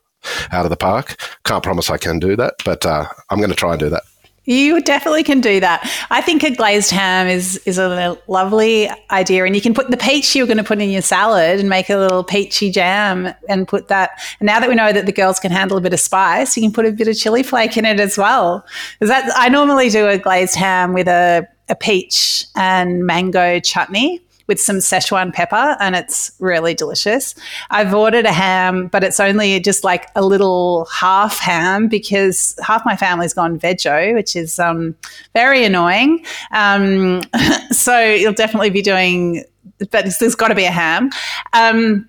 out 0.52 0.66
of 0.66 0.70
the 0.70 0.78
park. 0.78 1.16
Can't 1.44 1.64
promise 1.64 1.90
I 1.90 1.98
can 1.98 2.20
do 2.20 2.36
that, 2.36 2.54
but 2.64 2.86
uh, 2.86 3.08
I'm 3.32 3.40
going 3.40 3.50
to 3.50 3.56
try 3.56 3.72
and 3.72 3.80
do 3.80 3.90
that. 3.90 4.04
You 4.46 4.80
definitely 4.82 5.24
can 5.24 5.42
do 5.42 5.60
that. 5.60 5.90
I 6.12 6.22
think 6.22 6.44
a 6.44 6.56
glazed 6.56 6.92
ham 6.92 7.28
is 7.28 7.58
is 7.66 7.78
a 7.80 8.18
lovely 8.28 8.90
idea, 9.10 9.44
and 9.44 9.56
you 9.56 9.62
can 9.62 9.74
put 9.74 9.90
the 9.90 9.98
peach 9.98 10.36
you're 10.36 10.46
going 10.46 10.58
to 10.58 10.64
put 10.64 10.80
in 10.80 10.90
your 10.90 11.02
salad 11.02 11.60
and 11.60 11.68
make 11.68 11.90
a 11.90 11.98
little 11.98 12.24
peachy 12.24 12.72
jam 12.72 13.34
and 13.50 13.68
put 13.68 13.88
that. 13.88 14.12
And 14.40 14.46
now 14.46 14.60
that 14.60 14.70
we 14.70 14.76
know 14.76 14.94
that 14.94 15.08
the 15.08 15.12
girls 15.12 15.40
can 15.40 15.52
handle 15.52 15.78
a 15.78 15.82
bit 15.82 15.94
of 15.94 16.00
spice, 16.00 16.56
you 16.56 16.64
can 16.64 16.72
put 16.72 16.86
a 16.86 16.92
bit 16.92 17.08
of 17.08 17.18
chili 17.18 17.42
flake 17.42 17.76
in 17.76 17.86
it 17.86 18.00
as 18.00 18.18
well. 18.18 18.66
Is 19.02 19.10
that 19.10 19.32
I 19.36 19.50
normally 19.50 19.90
do 19.90 20.08
a 20.08 20.18
glazed 20.18 20.56
ham 20.56 20.94
with 20.94 21.08
a 21.08 21.48
a 21.68 21.76
peach 21.76 22.46
and 22.56 23.06
mango 23.06 23.60
chutney 23.60 24.22
with 24.48 24.60
some 24.60 24.78
Szechuan 24.78 25.34
pepper, 25.34 25.76
and 25.80 25.96
it's 25.96 26.32
really 26.40 26.74
delicious. 26.74 27.36
I've 27.72 27.94
ordered 27.94 28.26
a 28.26 28.32
ham, 28.32 28.88
but 28.88 29.04
it's 29.04 29.20
only 29.20 29.60
just 29.60 29.84
like 29.84 30.08
a 30.16 30.24
little 30.24 30.86
half 30.86 31.40
ham 31.40 31.88
because 31.88 32.56
half 32.64 32.84
my 32.86 32.96
family's 32.96 33.34
gone 33.34 33.60
veggie, 33.60 34.14
which 34.14 34.36
is 34.36 34.60
um, 34.60 34.96
very 35.34 35.64
annoying. 35.64 36.26
Um, 36.52 37.22
so 37.72 38.00
you'll 38.00 38.34
definitely 38.34 38.70
be 38.70 38.82
doing, 38.82 39.44
but 39.92 40.08
there's 40.20 40.36
got 40.36 40.50
to 40.50 40.56
be 40.56 40.66
a 40.66 40.72
ham. 40.72 41.10
Um, 41.54 42.08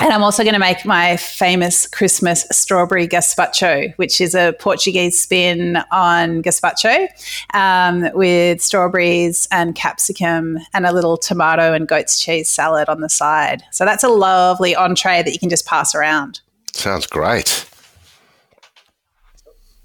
and 0.00 0.12
I'm 0.12 0.22
also 0.22 0.42
going 0.42 0.54
to 0.54 0.60
make 0.60 0.84
my 0.84 1.16
famous 1.16 1.86
Christmas 1.86 2.46
strawberry 2.50 3.08
gazpacho, 3.08 3.94
which 3.96 4.20
is 4.20 4.34
a 4.34 4.54
Portuguese 4.58 5.20
spin 5.20 5.78
on 5.90 6.42
gazpacho 6.42 7.08
um, 7.54 8.10
with 8.14 8.60
strawberries 8.60 9.48
and 9.50 9.74
capsicum 9.74 10.58
and 10.74 10.86
a 10.86 10.92
little 10.92 11.16
tomato 11.16 11.72
and 11.72 11.88
goat's 11.88 12.20
cheese 12.20 12.48
salad 12.48 12.88
on 12.88 13.00
the 13.00 13.08
side. 13.08 13.62
So 13.70 13.84
that's 13.84 14.04
a 14.04 14.08
lovely 14.08 14.76
entree 14.76 15.22
that 15.22 15.32
you 15.32 15.38
can 15.38 15.48
just 15.48 15.66
pass 15.66 15.94
around. 15.94 16.40
Sounds 16.74 17.06
great. 17.06 17.66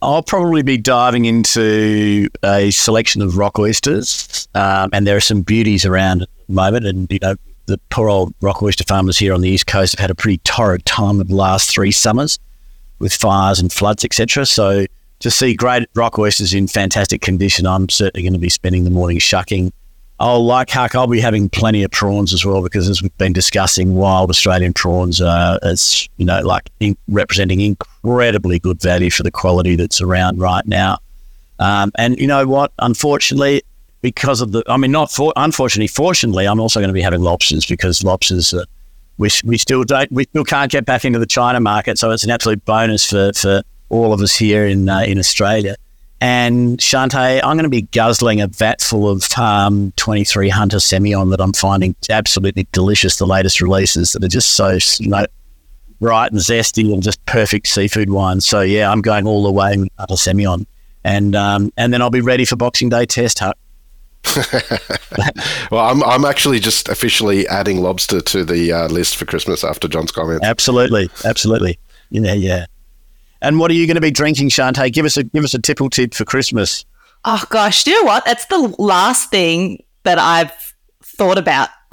I'll 0.01 0.23
probably 0.23 0.63
be 0.63 0.77
diving 0.77 1.25
into 1.25 2.27
a 2.43 2.71
selection 2.71 3.21
of 3.21 3.37
rock 3.37 3.59
oysters, 3.59 4.47
um, 4.55 4.89
and 4.93 5.05
there 5.05 5.15
are 5.15 5.21
some 5.21 5.43
beauties 5.43 5.85
around 5.85 6.23
at 6.23 6.29
the 6.47 6.53
moment. 6.53 6.85
And 6.87 7.11
you 7.11 7.19
know, 7.21 7.35
the 7.65 7.79
poor 7.89 8.09
old 8.09 8.33
rock 8.41 8.61
oyster 8.61 8.83
farmers 8.83 9.17
here 9.17 9.33
on 9.33 9.41
the 9.41 9.49
east 9.49 9.67
coast 9.67 9.93
have 9.93 9.99
had 9.99 10.11
a 10.11 10.15
pretty 10.15 10.37
torrid 10.39 10.85
time 10.85 11.19
of 11.19 11.27
the 11.27 11.35
last 11.35 11.69
three 11.69 11.91
summers 11.91 12.39
with 12.99 13.13
fires 13.13 13.59
and 13.59 13.71
floods, 13.71 14.05
etc. 14.05 14.45
So 14.45 14.85
to 15.19 15.31
see 15.31 15.53
great 15.53 15.87
rock 15.95 16.19
oysters 16.19 16.53
in 16.53 16.67
fantastic 16.67 17.21
condition, 17.21 17.65
I'm 17.65 17.89
certainly 17.89 18.23
going 18.23 18.33
to 18.33 18.39
be 18.39 18.49
spending 18.49 18.83
the 18.83 18.89
morning 18.89 19.19
shucking. 19.19 19.71
I'll 20.19 20.45
like 20.45 20.69
Huck. 20.69 20.93
I'll 20.93 21.07
be 21.07 21.19
having 21.19 21.49
plenty 21.49 21.81
of 21.81 21.89
prawns 21.89 22.31
as 22.31 22.45
well 22.45 22.61
because 22.61 22.87
as 22.87 23.01
we've 23.01 23.17
been 23.17 23.33
discussing, 23.33 23.95
wild 23.95 24.29
Australian 24.29 24.71
prawns 24.71 25.19
are 25.19 25.57
as 25.63 26.07
you 26.17 26.25
know 26.25 26.41
like 26.41 26.69
in, 26.79 26.95
representing 27.07 27.59
incredibly 27.61 28.59
good 28.59 28.79
value 28.79 29.09
for 29.09 29.23
the 29.23 29.31
quality 29.31 29.75
that's 29.75 29.99
around 29.99 30.39
right 30.39 30.65
now. 30.67 30.99
Um, 31.57 31.91
and 31.97 32.19
you 32.19 32.27
know 32.27 32.45
what? 32.45 32.71
Unfortunately, 32.77 33.63
because 34.01 34.41
of 34.41 34.51
the, 34.51 34.63
I 34.67 34.77
mean, 34.77 34.91
not 34.91 35.11
for, 35.11 35.31
unfortunately, 35.35 35.87
fortunately, 35.87 36.47
I'm 36.47 36.59
also 36.59 36.79
going 36.79 36.89
to 36.89 36.93
be 36.93 37.01
having 37.01 37.21
lobsters 37.21 37.65
because 37.65 38.03
lobsters, 38.03 38.53
uh, 38.53 38.65
we, 39.17 39.29
we 39.43 39.57
still 39.57 39.83
don't, 39.83 40.11
we 40.11 40.23
still 40.23 40.43
can't 40.43 40.71
get 40.71 40.85
back 40.85 41.05
into 41.05 41.19
the 41.19 41.25
China 41.25 41.59
market. 41.59 41.97
So 41.97 42.11
it's 42.11 42.23
an 42.23 42.31
absolute 42.31 42.65
bonus 42.65 43.09
for, 43.09 43.31
for 43.33 43.61
all 43.89 44.13
of 44.13 44.21
us 44.21 44.35
here 44.35 44.65
in, 44.65 44.89
uh, 44.89 45.01
in 45.01 45.19
Australia. 45.19 45.75
And 46.19 46.77
Shanteh, 46.77 47.41
I'm 47.43 47.57
going 47.57 47.63
to 47.63 47.69
be 47.69 47.81
guzzling 47.81 48.41
a 48.41 48.47
vat 48.47 48.79
full 48.79 49.09
of 49.09 49.27
um, 49.39 49.91
23 49.95 50.49
Hunter 50.49 50.77
Semillon 50.77 51.31
that 51.31 51.41
I'm 51.41 51.53
finding 51.53 51.95
absolutely 52.11 52.67
delicious. 52.71 53.17
The 53.17 53.25
latest 53.25 53.59
releases 53.59 54.13
that 54.13 54.23
are 54.23 54.27
just 54.27 54.51
so, 54.51 54.77
you 54.99 55.09
know, 55.09 55.25
bright 55.99 56.31
and 56.31 56.39
zesty 56.39 56.93
and 56.93 57.01
just 57.01 57.23
perfect 57.25 57.67
seafood 57.67 58.11
wine. 58.11 58.39
So 58.39 58.61
yeah, 58.61 58.91
I'm 58.91 59.01
going 59.01 59.25
all 59.25 59.43
the 59.43 59.51
way 59.51 59.77
with 59.77 59.89
Hunter 59.97 60.13
Semillon. 60.13 60.67
And, 61.03 61.35
um, 61.35 61.73
and 61.75 61.91
then 61.91 62.03
I'll 62.03 62.11
be 62.11 62.21
ready 62.21 62.45
for 62.45 62.55
Boxing 62.55 62.89
Day 62.89 63.07
test, 63.07 63.39
Huck. 63.39 63.57
well, 65.71 65.85
I'm, 65.85 66.03
I'm 66.03 66.25
actually 66.25 66.59
just 66.59 66.89
officially 66.89 67.47
adding 67.47 67.81
lobster 67.81 68.21
to 68.21 68.45
the 68.45 68.71
uh, 68.71 68.87
list 68.87 69.17
for 69.17 69.25
Christmas 69.25 69.63
after 69.63 69.87
John's 69.87 70.11
comment. 70.11 70.43
Absolutely, 70.43 71.09
absolutely. 71.25 71.79
Yeah, 72.09 72.33
yeah. 72.33 72.65
And 73.41 73.59
what 73.59 73.71
are 73.71 73.73
you 73.73 73.87
going 73.87 73.95
to 73.95 74.01
be 74.01 74.11
drinking, 74.11 74.49
Shanteh? 74.49 74.91
Give 74.93 75.05
us 75.05 75.17
a 75.17 75.23
give 75.23 75.43
us 75.43 75.53
a 75.53 75.59
tipple 75.59 75.89
tip 75.89 76.13
for 76.13 76.25
Christmas. 76.25 76.85
Oh 77.25 77.43
gosh, 77.49 77.85
you 77.87 77.93
know 77.93 78.03
what? 78.03 78.25
That's 78.25 78.45
the 78.45 78.73
last 78.77 79.29
thing 79.29 79.83
that 80.03 80.19
I've 80.19 80.51
thought 81.03 81.37
about. 81.37 81.69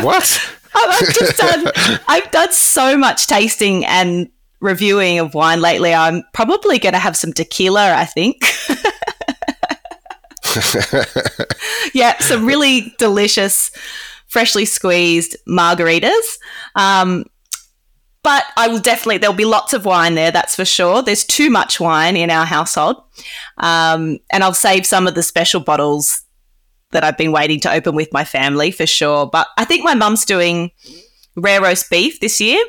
what? 0.00 0.48
I've 0.74 1.14
just 1.14 1.36
done. 1.36 1.66
I've 2.08 2.30
done 2.30 2.52
so 2.52 2.96
much 2.96 3.26
tasting 3.26 3.84
and 3.84 4.30
reviewing 4.60 5.18
of 5.18 5.34
wine 5.34 5.60
lately. 5.60 5.92
I'm 5.92 6.22
probably 6.32 6.78
going 6.78 6.94
to 6.94 6.98
have 6.98 7.16
some 7.16 7.32
tequila. 7.32 7.94
I 7.94 8.04
think. 8.04 8.42
yeah, 11.94 12.18
some 12.18 12.46
really 12.46 12.94
delicious, 12.98 13.70
freshly 14.28 14.64
squeezed 14.64 15.36
margaritas. 15.48 16.38
Um, 16.74 17.24
but 18.22 18.44
I 18.56 18.68
will 18.68 18.78
definitely, 18.78 19.18
there'll 19.18 19.34
be 19.34 19.44
lots 19.44 19.72
of 19.72 19.84
wine 19.84 20.14
there, 20.14 20.30
that's 20.30 20.54
for 20.54 20.64
sure. 20.64 21.02
There's 21.02 21.24
too 21.24 21.50
much 21.50 21.80
wine 21.80 22.16
in 22.16 22.30
our 22.30 22.46
household. 22.46 23.02
Um, 23.58 24.18
and 24.30 24.44
I'll 24.44 24.54
save 24.54 24.86
some 24.86 25.08
of 25.08 25.14
the 25.14 25.22
special 25.22 25.60
bottles 25.60 26.22
that 26.92 27.02
I've 27.02 27.18
been 27.18 27.32
waiting 27.32 27.58
to 27.60 27.72
open 27.72 27.94
with 27.94 28.12
my 28.12 28.24
family 28.24 28.70
for 28.70 28.86
sure. 28.86 29.26
But 29.26 29.48
I 29.58 29.64
think 29.64 29.84
my 29.84 29.94
mum's 29.94 30.24
doing 30.24 30.70
rare 31.36 31.60
roast 31.60 31.90
beef 31.90 32.20
this 32.20 32.40
year. 32.40 32.62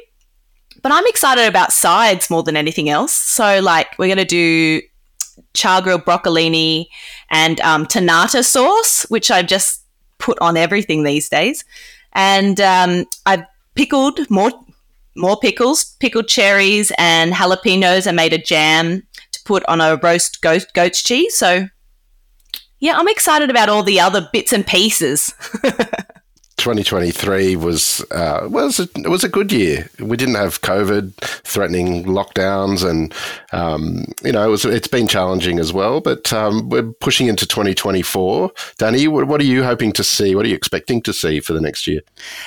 But 0.82 0.92
I'm 0.92 1.06
excited 1.08 1.46
about 1.46 1.72
sides 1.72 2.30
more 2.30 2.44
than 2.44 2.58
anything 2.58 2.90
else. 2.90 3.14
So, 3.14 3.60
like, 3.62 3.98
we're 4.00 4.14
going 4.14 4.18
to 4.18 4.26
do 4.26 4.82
char 5.54 5.82
grilled 5.82 6.06
broccolini 6.06 6.88
and 7.30 7.60
um, 7.62 7.86
tonnato 7.86 8.44
sauce, 8.44 9.06
which 9.10 9.32
I've 9.32 9.48
just 9.48 9.82
put 10.18 10.38
on 10.40 10.58
everything 10.58 11.04
these 11.04 11.30
days. 11.30 11.66
And 12.14 12.60
um, 12.62 13.06
I've 13.26 13.44
pickled 13.76 14.30
more 14.30 14.52
more 15.16 15.38
pickles, 15.40 15.96
pickled 16.00 16.28
cherries 16.28 16.92
and 16.98 17.34
jalapenos. 17.34 18.08
I 18.08 18.12
made 18.12 18.34
a 18.34 18.38
jam 18.38 19.04
to 19.32 19.40
put 19.44 19.64
on 19.68 19.80
a 19.80 19.98
roast 19.98 20.42
goat, 20.42 20.66
goat's 20.74 21.04
cheese. 21.04 21.38
So, 21.38 21.68
yeah, 22.80 22.98
I'm 22.98 23.08
excited 23.08 23.50
about 23.52 23.70
all 23.70 23.84
the 23.84 24.00
other 24.00 24.28
bits 24.34 24.54
and 24.54 24.66
pieces. 24.66 25.34
2023 26.58 27.56
was 27.56 28.06
uh, 28.12 28.48
was 28.50 28.80
a, 28.80 28.84
it 28.96 29.10
was 29.10 29.24
a 29.24 29.30
good 29.30 29.52
year. 29.52 29.90
We 30.00 30.18
didn't 30.18 30.36
have 30.36 30.62
COVID 30.62 31.14
threatening 31.44 32.06
lockdowns, 32.06 32.88
and 32.88 33.14
um, 33.52 34.06
you 34.24 34.32
know 34.32 34.48
it 34.48 34.52
was 34.52 34.66
it's 34.66 34.88
been 34.88 35.08
challenging 35.08 35.60
as 35.60 35.74
well. 35.74 36.00
But 36.00 36.32
um, 36.32 36.70
we're 36.70 36.92
pushing 37.02 37.28
into 37.28 37.46
2024. 37.46 38.50
Dani, 38.78 39.08
what 39.08 39.42
are 39.42 39.46
you 39.46 39.64
hoping 39.64 39.92
to 39.94 40.04
see? 40.04 40.36
What 40.36 40.46
are 40.46 40.50
you 40.50 40.56
expecting 40.56 41.02
to 41.04 41.14
see 41.14 41.40
for 41.40 41.54
the 41.54 41.62
next 41.62 41.88
year? 41.88 42.02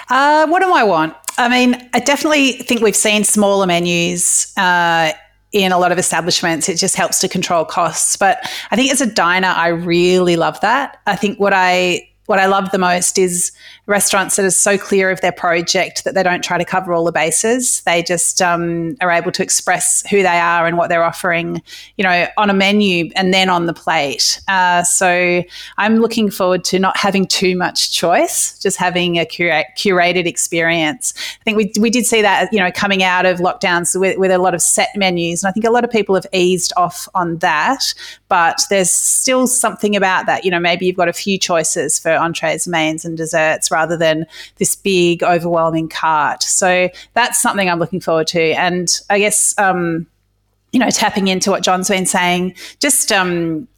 Uh, 0.08 0.46
what 0.46 0.62
do 0.62 0.72
I 0.72 0.84
want? 0.84 1.14
I 1.38 1.48
mean, 1.48 1.88
I 1.92 2.00
definitely 2.00 2.52
think 2.52 2.80
we've 2.80 2.96
seen 2.96 3.24
smaller 3.24 3.66
menus. 3.66 4.52
Uh, 4.56 5.12
in 5.52 5.72
a 5.72 5.78
lot 5.78 5.90
of 5.90 5.98
establishments. 5.98 6.68
It 6.68 6.76
just 6.76 6.96
helps 6.96 7.20
to 7.20 7.28
control 7.28 7.64
costs. 7.64 8.16
But 8.16 8.38
I 8.70 8.76
think 8.76 8.92
as 8.92 9.00
a 9.00 9.06
diner, 9.06 9.48
I 9.48 9.68
really 9.68 10.36
love 10.36 10.60
that. 10.60 11.00
I 11.06 11.16
think 11.16 11.40
what 11.40 11.54
I 11.54 12.10
what 12.26 12.38
I 12.38 12.46
love 12.46 12.70
the 12.70 12.78
most 12.78 13.18
is 13.18 13.52
restaurants 13.86 14.36
that 14.36 14.44
are 14.44 14.50
so 14.50 14.76
clear 14.76 15.10
of 15.10 15.20
their 15.20 15.32
project 15.32 16.04
that 16.04 16.14
they 16.14 16.22
don't 16.22 16.42
try 16.42 16.58
to 16.58 16.64
cover 16.64 16.92
all 16.92 17.04
the 17.04 17.12
bases. 17.12 17.82
They 17.82 18.02
just 18.02 18.42
um, 18.42 18.96
are 19.00 19.10
able 19.10 19.30
to 19.32 19.42
express 19.42 20.04
who 20.10 20.22
they 20.22 20.38
are 20.38 20.66
and 20.66 20.76
what 20.76 20.88
they're 20.88 21.04
offering, 21.04 21.62
you 21.96 22.02
know, 22.02 22.26
on 22.36 22.50
a 22.50 22.54
menu 22.54 23.10
and 23.14 23.32
then 23.32 23.48
on 23.48 23.66
the 23.66 23.72
plate. 23.72 24.40
Uh, 24.48 24.82
so 24.82 25.42
I'm 25.78 25.96
looking 25.96 26.30
forward 26.30 26.64
to 26.64 26.78
not 26.80 26.96
having 26.96 27.26
too 27.26 27.56
much 27.56 27.92
choice, 27.92 28.58
just 28.58 28.76
having 28.76 29.16
a 29.16 29.24
curated 29.24 30.26
experience. 30.26 31.14
I 31.40 31.44
think 31.44 31.56
we, 31.56 31.72
we 31.80 31.90
did 31.90 32.06
see 32.06 32.22
that, 32.22 32.52
you 32.52 32.58
know, 32.58 32.72
coming 32.72 33.04
out 33.04 33.24
of 33.24 33.38
lockdowns 33.38 33.98
with, 33.98 34.18
with 34.18 34.32
a 34.32 34.38
lot 34.38 34.54
of 34.54 34.62
set 34.62 34.88
menus. 34.96 35.44
And 35.44 35.48
I 35.48 35.52
think 35.52 35.64
a 35.64 35.70
lot 35.70 35.84
of 35.84 35.90
people 35.90 36.16
have 36.16 36.26
eased 36.32 36.72
off 36.76 37.08
on 37.14 37.38
that, 37.38 37.94
but 38.28 38.60
there's 38.68 38.90
still 38.90 39.46
something 39.46 39.94
about 39.94 40.26
that. 40.26 40.44
You 40.44 40.50
know, 40.50 40.60
maybe 40.60 40.86
you've 40.86 40.96
got 40.96 41.08
a 41.08 41.12
few 41.12 41.38
choices 41.38 41.98
for 42.00 42.15
entrees, 42.16 42.66
mains, 42.66 43.04
and 43.04 43.16
desserts 43.16 43.70
rather 43.70 43.96
than 43.96 44.26
this 44.56 44.74
big, 44.74 45.22
overwhelming 45.22 45.88
cart. 45.88 46.42
So 46.42 46.88
that's 47.14 47.40
something 47.40 47.68
I'm 47.68 47.78
looking 47.78 48.00
forward 48.00 48.26
to. 48.28 48.52
And 48.52 48.88
I 49.10 49.18
guess, 49.18 49.56
um, 49.58 50.06
you 50.72 50.80
know, 50.80 50.90
tapping 50.90 51.28
into 51.28 51.50
what 51.50 51.62
John's 51.62 51.88
been 51.88 52.06
saying, 52.06 52.54
just 52.80 53.12
um, 53.12 53.68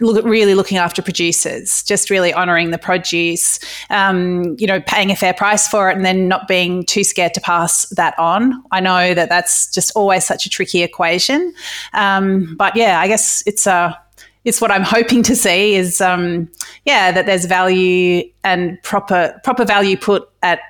look 0.00 0.24
really 0.24 0.54
looking 0.54 0.78
after 0.78 1.00
producers, 1.00 1.82
just 1.84 2.10
really 2.10 2.34
honouring 2.34 2.70
the 2.70 2.78
produce, 2.78 3.60
um, 3.88 4.56
you 4.58 4.66
know, 4.66 4.80
paying 4.80 5.10
a 5.10 5.16
fair 5.16 5.32
price 5.32 5.68
for 5.68 5.88
it, 5.88 5.96
and 5.96 6.04
then 6.04 6.28
not 6.28 6.48
being 6.48 6.84
too 6.84 7.04
scared 7.04 7.34
to 7.34 7.40
pass 7.40 7.86
that 7.90 8.18
on. 8.18 8.62
I 8.70 8.80
know 8.80 9.14
that 9.14 9.28
that's 9.28 9.68
just 9.68 9.92
always 9.94 10.24
such 10.24 10.44
a 10.44 10.50
tricky 10.50 10.82
equation, 10.82 11.54
um, 11.92 12.56
but 12.56 12.76
yeah, 12.76 13.00
I 13.00 13.08
guess 13.08 13.42
it's 13.46 13.66
a 13.66 13.98
it's 14.44 14.60
what 14.60 14.70
I'm 14.70 14.82
hoping 14.82 15.22
to 15.24 15.36
see 15.36 15.74
is, 15.74 16.00
um, 16.00 16.50
yeah, 16.84 17.12
that 17.12 17.26
there's 17.26 17.44
value 17.44 18.24
and 18.44 18.82
proper 18.82 19.40
proper 19.44 19.64
value 19.64 19.96
put 19.96 20.28
at 20.42 20.60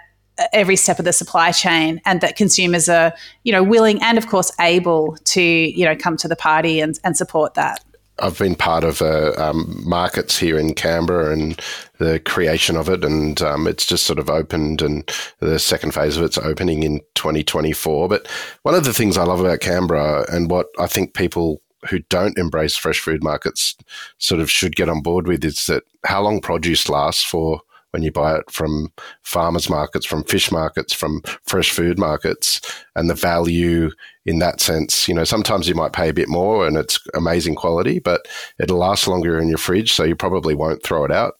every 0.53 0.77
step 0.77 0.99
of 0.99 1.05
the 1.05 1.13
supply 1.13 1.53
chain, 1.53 2.01
and 2.05 2.21
that 2.21 2.37
consumers 2.37 2.89
are, 2.89 3.13
you 3.45 3.53
know, 3.53 3.63
willing 3.63 4.03
and 4.03 4.19
of 4.19 4.27
course 4.29 4.51
able 4.61 5.17
to, 5.25 5.43
you 5.43 5.85
know, 5.85 5.97
come 5.97 6.17
to 6.17 6.29
the 6.29 6.37
party 6.37 6.81
and, 6.81 6.99
and 7.05 7.17
support 7.17 7.55
that. 7.55 7.85
I've 8.19 8.39
been 8.39 8.55
part 8.55 8.85
of 8.85 9.01
uh, 9.01 9.33
um, 9.39 9.83
markets 9.85 10.39
here 10.39 10.59
in 10.59 10.75
Canberra 10.75 11.33
and 11.33 11.61
the 11.99 12.21
creation 12.21 12.77
of 12.77 12.89
it, 12.89 13.05
and 13.05 13.41
um, 13.41 13.67
it's 13.67 13.87
just 13.87 14.05
sort 14.05 14.19
of 14.19 14.29
opened, 14.29 14.83
and 14.83 15.11
the 15.41 15.59
second 15.59 15.95
phase 15.95 16.17
of 16.17 16.23
it's 16.23 16.39
opening 16.39 16.83
in 16.83 17.01
2024. 17.15 18.09
But 18.09 18.29
one 18.63 18.75
of 18.75 18.85
the 18.85 18.93
things 18.93 19.17
I 19.17 19.25
love 19.25 19.41
about 19.41 19.61
Canberra, 19.61 20.27
and 20.31 20.51
what 20.51 20.67
I 20.79 20.87
think 20.87 21.15
people 21.15 21.62
who 21.89 22.01
don't 22.11 22.39
embrace 22.39 22.77
fresh 22.77 23.01
food 23.01 23.23
markets 23.23 23.77
sort 24.19 24.41
of 24.41 24.51
should 24.51 24.77
get 24.77 24.89
on 24.89 25.03
board 25.03 25.27
with 25.27 25.45
is 25.45 25.67
that 25.67 25.83
how 26.05 26.23
long 26.23 26.41
produce 26.41 26.89
lasts 26.89 27.25
for 27.25 27.61
when 27.93 28.03
you 28.03 28.11
buy 28.11 28.37
it 28.37 28.51
from 28.51 28.91
farmers 29.23 29.69
markets, 29.69 30.07
from 30.07 30.25
fish 30.25 30.51
markets, 30.51 30.93
from 30.93 31.23
fresh 31.45 31.71
food 31.71 31.99
markets, 31.99 32.61
and 32.97 33.09
the 33.09 33.15
value 33.15 33.91
in 34.25 34.39
that 34.39 34.61
sense. 34.61 35.07
You 35.07 35.15
know, 35.15 35.25
sometimes 35.25 35.69
you 35.69 35.75
might 35.75 35.93
pay 35.93 36.09
a 36.09 36.15
bit 36.15 36.29
more 36.29 36.67
and 36.67 36.77
it's 36.77 36.99
amazing 37.15 37.55
quality, 37.55 37.99
but 37.99 38.27
it'll 38.59 38.79
last 38.79 39.07
longer 39.07 39.39
in 39.39 39.49
your 39.49 39.59
fridge, 39.59 39.93
so 39.93 40.05
you 40.05 40.17
probably 40.17 40.55
won't 40.55 40.83
throw 40.83 41.05
it 41.05 41.13
out. 41.13 41.35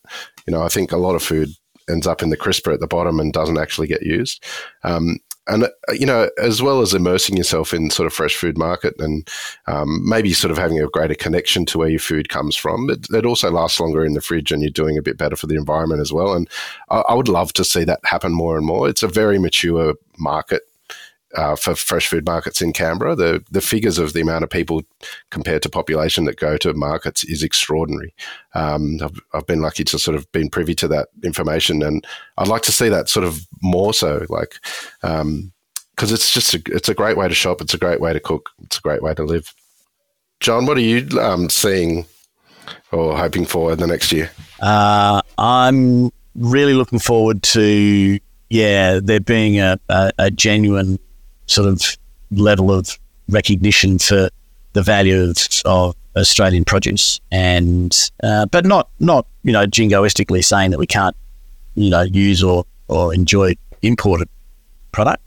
You 0.47 0.53
know, 0.53 0.63
I 0.63 0.69
think 0.69 0.93
a 0.93 0.99
lot 0.99 1.15
of 1.15 1.23
food 1.23 1.49
ends 1.89 2.07
up 2.07 2.23
in 2.23 2.31
the 2.31 2.37
crisper 2.37 2.71
at 2.71 2.81
the 2.81 2.87
bottom 2.87 3.19
and 3.19 3.33
doesn't 3.33 3.59
actually 3.59 3.87
get 3.87 4.03
used. 4.03 4.45
Um, 4.85 5.19
and 5.47 5.65
uh, 5.65 5.69
you 5.93 6.07
know, 6.07 6.31
as 6.41 6.63
well 6.63 6.81
as 6.81 6.95
immersing 6.95 7.37
yourself 7.37 7.75
in 7.75 7.91
sort 7.91 8.07
of 8.07 8.13
fresh 8.13 8.37
food 8.37 8.57
market 8.57 8.95
and 9.01 9.29
um, 9.67 10.09
maybe 10.09 10.33
sort 10.33 10.51
of 10.51 10.59
having 10.59 10.81
a 10.81 10.87
greater 10.87 11.15
connection 11.15 11.67
to 11.67 11.79
where 11.79 11.89
your 11.89 12.01
food 12.01 12.29
comes 12.29 12.57
from, 12.57 12.89
it, 12.91 13.09
it, 13.11 13.27
also 13.27 13.51
lasts 13.51 13.81
longer 13.81 14.05
in 14.05 14.15
the 14.15 14.21
fridge, 14.21 14.53
and 14.53 14.63
you're 14.63 14.71
doing 14.71 14.97
a 14.97 15.03
bit 15.03 15.19
better 15.19 15.37
for 15.37 15.47
the 15.47 15.57
environment 15.57 16.01
as 16.01 16.13
well. 16.13 16.33
And 16.33 16.49
I, 16.91 17.01
I 17.09 17.15
would 17.15 17.29
love 17.29 17.53
to 17.55 17.65
see 17.65 17.85
that 17.85 18.01
happen 18.05 18.33
more 18.33 18.57
and 18.57 18.67
more. 18.67 18.89
It's 18.89 19.03
a 19.03 19.09
very 19.09 19.39
mature 19.39 19.95
market 20.19 20.63
uh, 21.35 21.57
for 21.57 21.75
fresh 21.75 22.09
food 22.09 22.27
markets 22.27 22.61
in 22.61 22.73
Canberra. 22.73 23.15
The 23.15 23.45
the 23.51 23.61
figures 23.61 23.99
of 23.99 24.13
the 24.13 24.21
amount 24.21 24.45
of 24.45 24.51
people 24.51 24.83
compared 25.31 25.63
to 25.63 25.69
population 25.69 26.25
that 26.25 26.39
go 26.39 26.57
to 26.59 26.75
markets 26.75 27.25
is 27.25 27.43
extraordinary. 27.43 28.15
Um, 28.55 28.99
I've, 29.03 29.21
I've 29.33 29.47
been 29.47 29.61
lucky 29.61 29.85
to 29.85 29.99
sort 29.99 30.17
of 30.17 30.31
been 30.33 30.51
privy 30.51 30.75
to 30.77 30.89
that 30.89 31.09
information, 31.23 31.83
and 31.83 32.07
I'd 32.39 32.49
like 32.49 32.63
to 32.63 32.73
see 32.73 32.89
that 32.89 33.09
sort 33.09 33.27
of 33.27 33.47
more 33.63 33.95
so, 33.95 34.27
like 34.29 34.57
because 35.01 35.21
um, 35.21 35.53
it's 35.97 36.33
just 36.33 36.55
a, 36.55 36.63
it's 36.67 36.89
a 36.89 36.95
great 36.95 37.17
way 37.17 37.29
to 37.29 37.35
shop. 37.35 37.61
It's 37.61 37.75
a 37.75 37.79
great 37.79 38.01
way 38.01 38.13
to 38.13 38.21
cook. 38.21 38.51
It's 38.65 38.79
a 38.79 38.83
great 38.83 39.03
way 39.03 39.15
to 39.15 39.25
live. 39.25 39.53
John, 40.41 40.67
what 40.67 40.77
are 40.77 40.81
you 40.81 41.07
um, 41.21 41.49
seeing 41.49 42.05
or 42.91 43.17
hoping 43.17 43.45
for 43.45 43.73
in 43.73 43.79
the 43.79 43.87
next 43.87 44.11
year? 44.13 44.31
Uh, 44.61 45.23
I'm 45.39 46.11
really 46.35 46.75
looking 46.75 46.99
forward 46.99 47.43
to 47.43 48.19
yeah, 48.53 49.01
there 49.03 49.19
being 49.19 49.61
a, 49.61 49.81
a, 49.89 50.13
a 50.19 50.31
genuine 50.31 50.99
sort 51.53 51.69
of 51.69 51.97
level 52.31 52.73
of 52.73 52.99
recognition 53.29 53.99
for 53.99 54.29
the 54.73 54.83
value 54.83 55.23
of, 55.23 55.37
of 55.65 55.97
Australian 56.17 56.65
produce, 56.65 57.21
and 57.31 58.11
uh, 58.23 58.47
but 58.47 58.67
not 58.67 58.89
not 59.01 59.27
you 59.45 59.53
know 59.53 59.67
jingoistically 59.67 60.45
saying 60.45 60.71
that 60.71 60.79
we 60.79 60.87
can't 60.87 61.17
you 61.75 61.91
know 61.91 62.03
use 62.03 62.43
or 62.43 62.65
or 62.89 63.15
enjoy 63.15 63.55
imported 63.83 64.29
product 64.93 65.23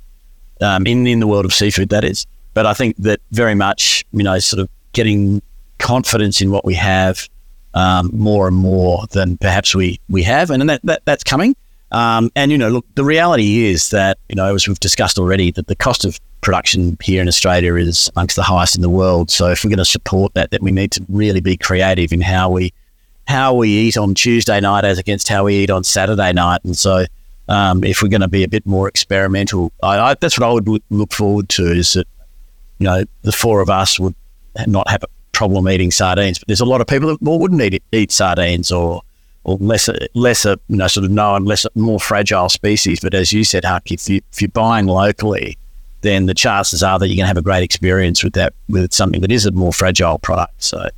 um, 0.61 0.85
in 0.85 1.07
in 1.07 1.19
the 1.19 1.27
world 1.27 1.45
of 1.45 1.53
seafood 1.53 1.89
that 1.89 2.03
is. 2.03 2.25
But 2.53 2.65
I 2.65 2.73
think 2.73 2.95
that 2.97 3.19
very 3.31 3.55
much 3.55 4.05
you 4.11 4.23
know 4.23 4.39
sort 4.39 4.61
of 4.61 4.69
getting 4.93 5.41
confidence 5.79 6.41
in 6.41 6.51
what 6.51 6.65
we 6.65 6.73
have 6.75 7.27
um, 7.73 8.09
more 8.13 8.47
and 8.47 8.55
more 8.55 9.05
than 9.11 9.38
perhaps 9.38 9.75
we 9.75 9.99
we 10.09 10.23
have, 10.23 10.49
and 10.49 10.69
that, 10.69 10.81
that 10.83 11.01
that's 11.05 11.23
coming. 11.23 11.55
Um, 11.91 12.32
and 12.36 12.52
you 12.52 12.58
know, 12.58 12.69
look, 12.69 12.86
the 12.95 13.04
reality 13.04 13.65
is 13.65 13.89
that 13.91 14.17
you 14.30 14.36
know, 14.36 14.54
as 14.54 14.67
we've 14.67 14.80
discussed 14.80 15.17
already, 15.17 15.52
that 15.52 15.67
the 15.67 15.76
cost 15.76 16.06
of 16.06 16.19
production 16.41 16.95
here 17.02 17.21
in 17.21 17.28
Australia 17.28 17.76
is 17.76 18.10
amongst 18.15 18.36
the 18.36 18.43
highest 18.43 18.76
in 18.76 18.82
the 18.82 18.89
world. 18.89 19.32
So 19.32 19.48
if 19.50 19.63
we're 19.63 19.71
going 19.71 19.80
to 19.80 19.86
support 19.86 20.34
that, 20.36 20.52
that 20.52 20.62
we 20.62 20.71
need 20.71 20.91
to 20.91 21.06
really 21.10 21.41
be 21.41 21.58
creative 21.58 22.13
in 22.13 22.21
how 22.21 22.50
we 22.52 22.74
how 23.28 23.56
we 23.56 23.69
eat 23.69 23.98
on 23.98 24.13
Tuesday 24.13 24.60
night 24.60 24.86
as 24.86 25.00
against 25.00 25.28
how 25.28 25.45
we 25.45 25.56
eat 25.56 25.71
on 25.71 25.84
Saturday 25.84 26.32
night. 26.32 26.62
And 26.63 26.78
so, 26.78 27.06
um, 27.50 27.84
if 27.84 28.02
we're 28.02 28.10
going 28.10 28.21
to 28.21 28.28
be 28.28 28.43
a 28.43 28.48
bit 28.48 28.65
more 28.65 28.88
experimental, 28.88 29.71
I, 29.82 29.98
I, 29.98 30.13
that's 30.13 30.39
what 30.39 30.48
I 30.48 30.52
would 30.52 30.67
look 30.89 31.13
forward 31.13 31.50
to. 31.50 31.71
Is 31.71 31.93
that 31.93 32.08
you 32.80 32.86
know 32.86 33.04
the 33.24 33.32
four 33.32 33.62
of 33.62 33.69
us 33.69 34.00
would 34.00 34.15
not 34.67 34.89
have 34.89 35.04
a 35.04 35.08
problem 35.32 35.67
eating 35.67 35.91
sardines, 35.91 36.39
but 36.39 36.48
there's 36.48 36.62
a 36.62 36.65
lot 36.65 36.82
of 36.82 36.88
people 36.88 37.10
that 37.10 37.21
wouldn't 37.21 37.62
eat 37.62 37.84
eat 37.91 38.12
sardines 38.12 38.71
or 38.71 39.02
or 39.45 39.58
lesser, 39.62 39.95
lesser, 40.15 40.58
you 40.67 40.77
know, 40.77 40.88
sort 40.88 41.05
of 41.05 41.12
known, 41.12 41.45
lesser, 41.45 41.69
more 41.75 41.99
fragile 41.99 42.49
species. 42.49 42.99
But 42.99 43.13
as 43.13 43.31
you 43.31 43.43
said, 43.43 43.63
Huck, 43.63 43.91
if, 43.91 44.10
you, 44.10 44.21
if 44.34 44.41
you're 44.41 44.49
buying 44.49 44.88
locally, 44.88 45.58
then 46.01 46.25
the 46.25 46.34
chances 46.34 46.84
are 46.84 46.99
that 46.99 47.08
you're 47.08 47.15
going 47.15 47.23
to 47.23 47.27
have 47.27 47.38
a 47.38 47.43
great 47.43 47.63
experience 47.63 48.23
with 48.23 48.34
that, 48.34 48.53
with 48.67 48.91
something 48.93 49.21
that 49.21 49.31
is 49.31 49.45
a 49.45 49.51
more 49.51 49.71
fragile 49.71 50.17
product. 50.17 50.63
So, 50.63 50.89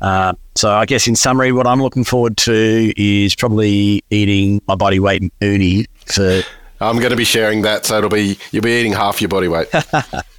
uh, 0.00 0.34
so 0.54 0.70
I 0.70 0.84
guess 0.84 1.08
in 1.08 1.16
summary, 1.16 1.50
what 1.50 1.66
I'm 1.66 1.82
looking 1.82 2.04
forward 2.04 2.36
to 2.38 2.92
is 2.96 3.34
probably 3.34 4.04
eating 4.10 4.60
my 4.68 4.74
body 4.74 5.00
weight 5.00 5.22
in 5.22 5.30
uni 5.40 5.86
for. 6.06 6.42
I'm 6.80 6.98
going 6.98 7.10
to 7.10 7.16
be 7.16 7.24
sharing 7.24 7.62
that, 7.62 7.86
so 7.86 7.98
it'll 7.98 8.10
be 8.10 8.36
you'll 8.50 8.62
be 8.62 8.78
eating 8.78 8.92
half 8.92 9.20
your 9.22 9.28
body 9.28 9.48
weight. 9.48 9.68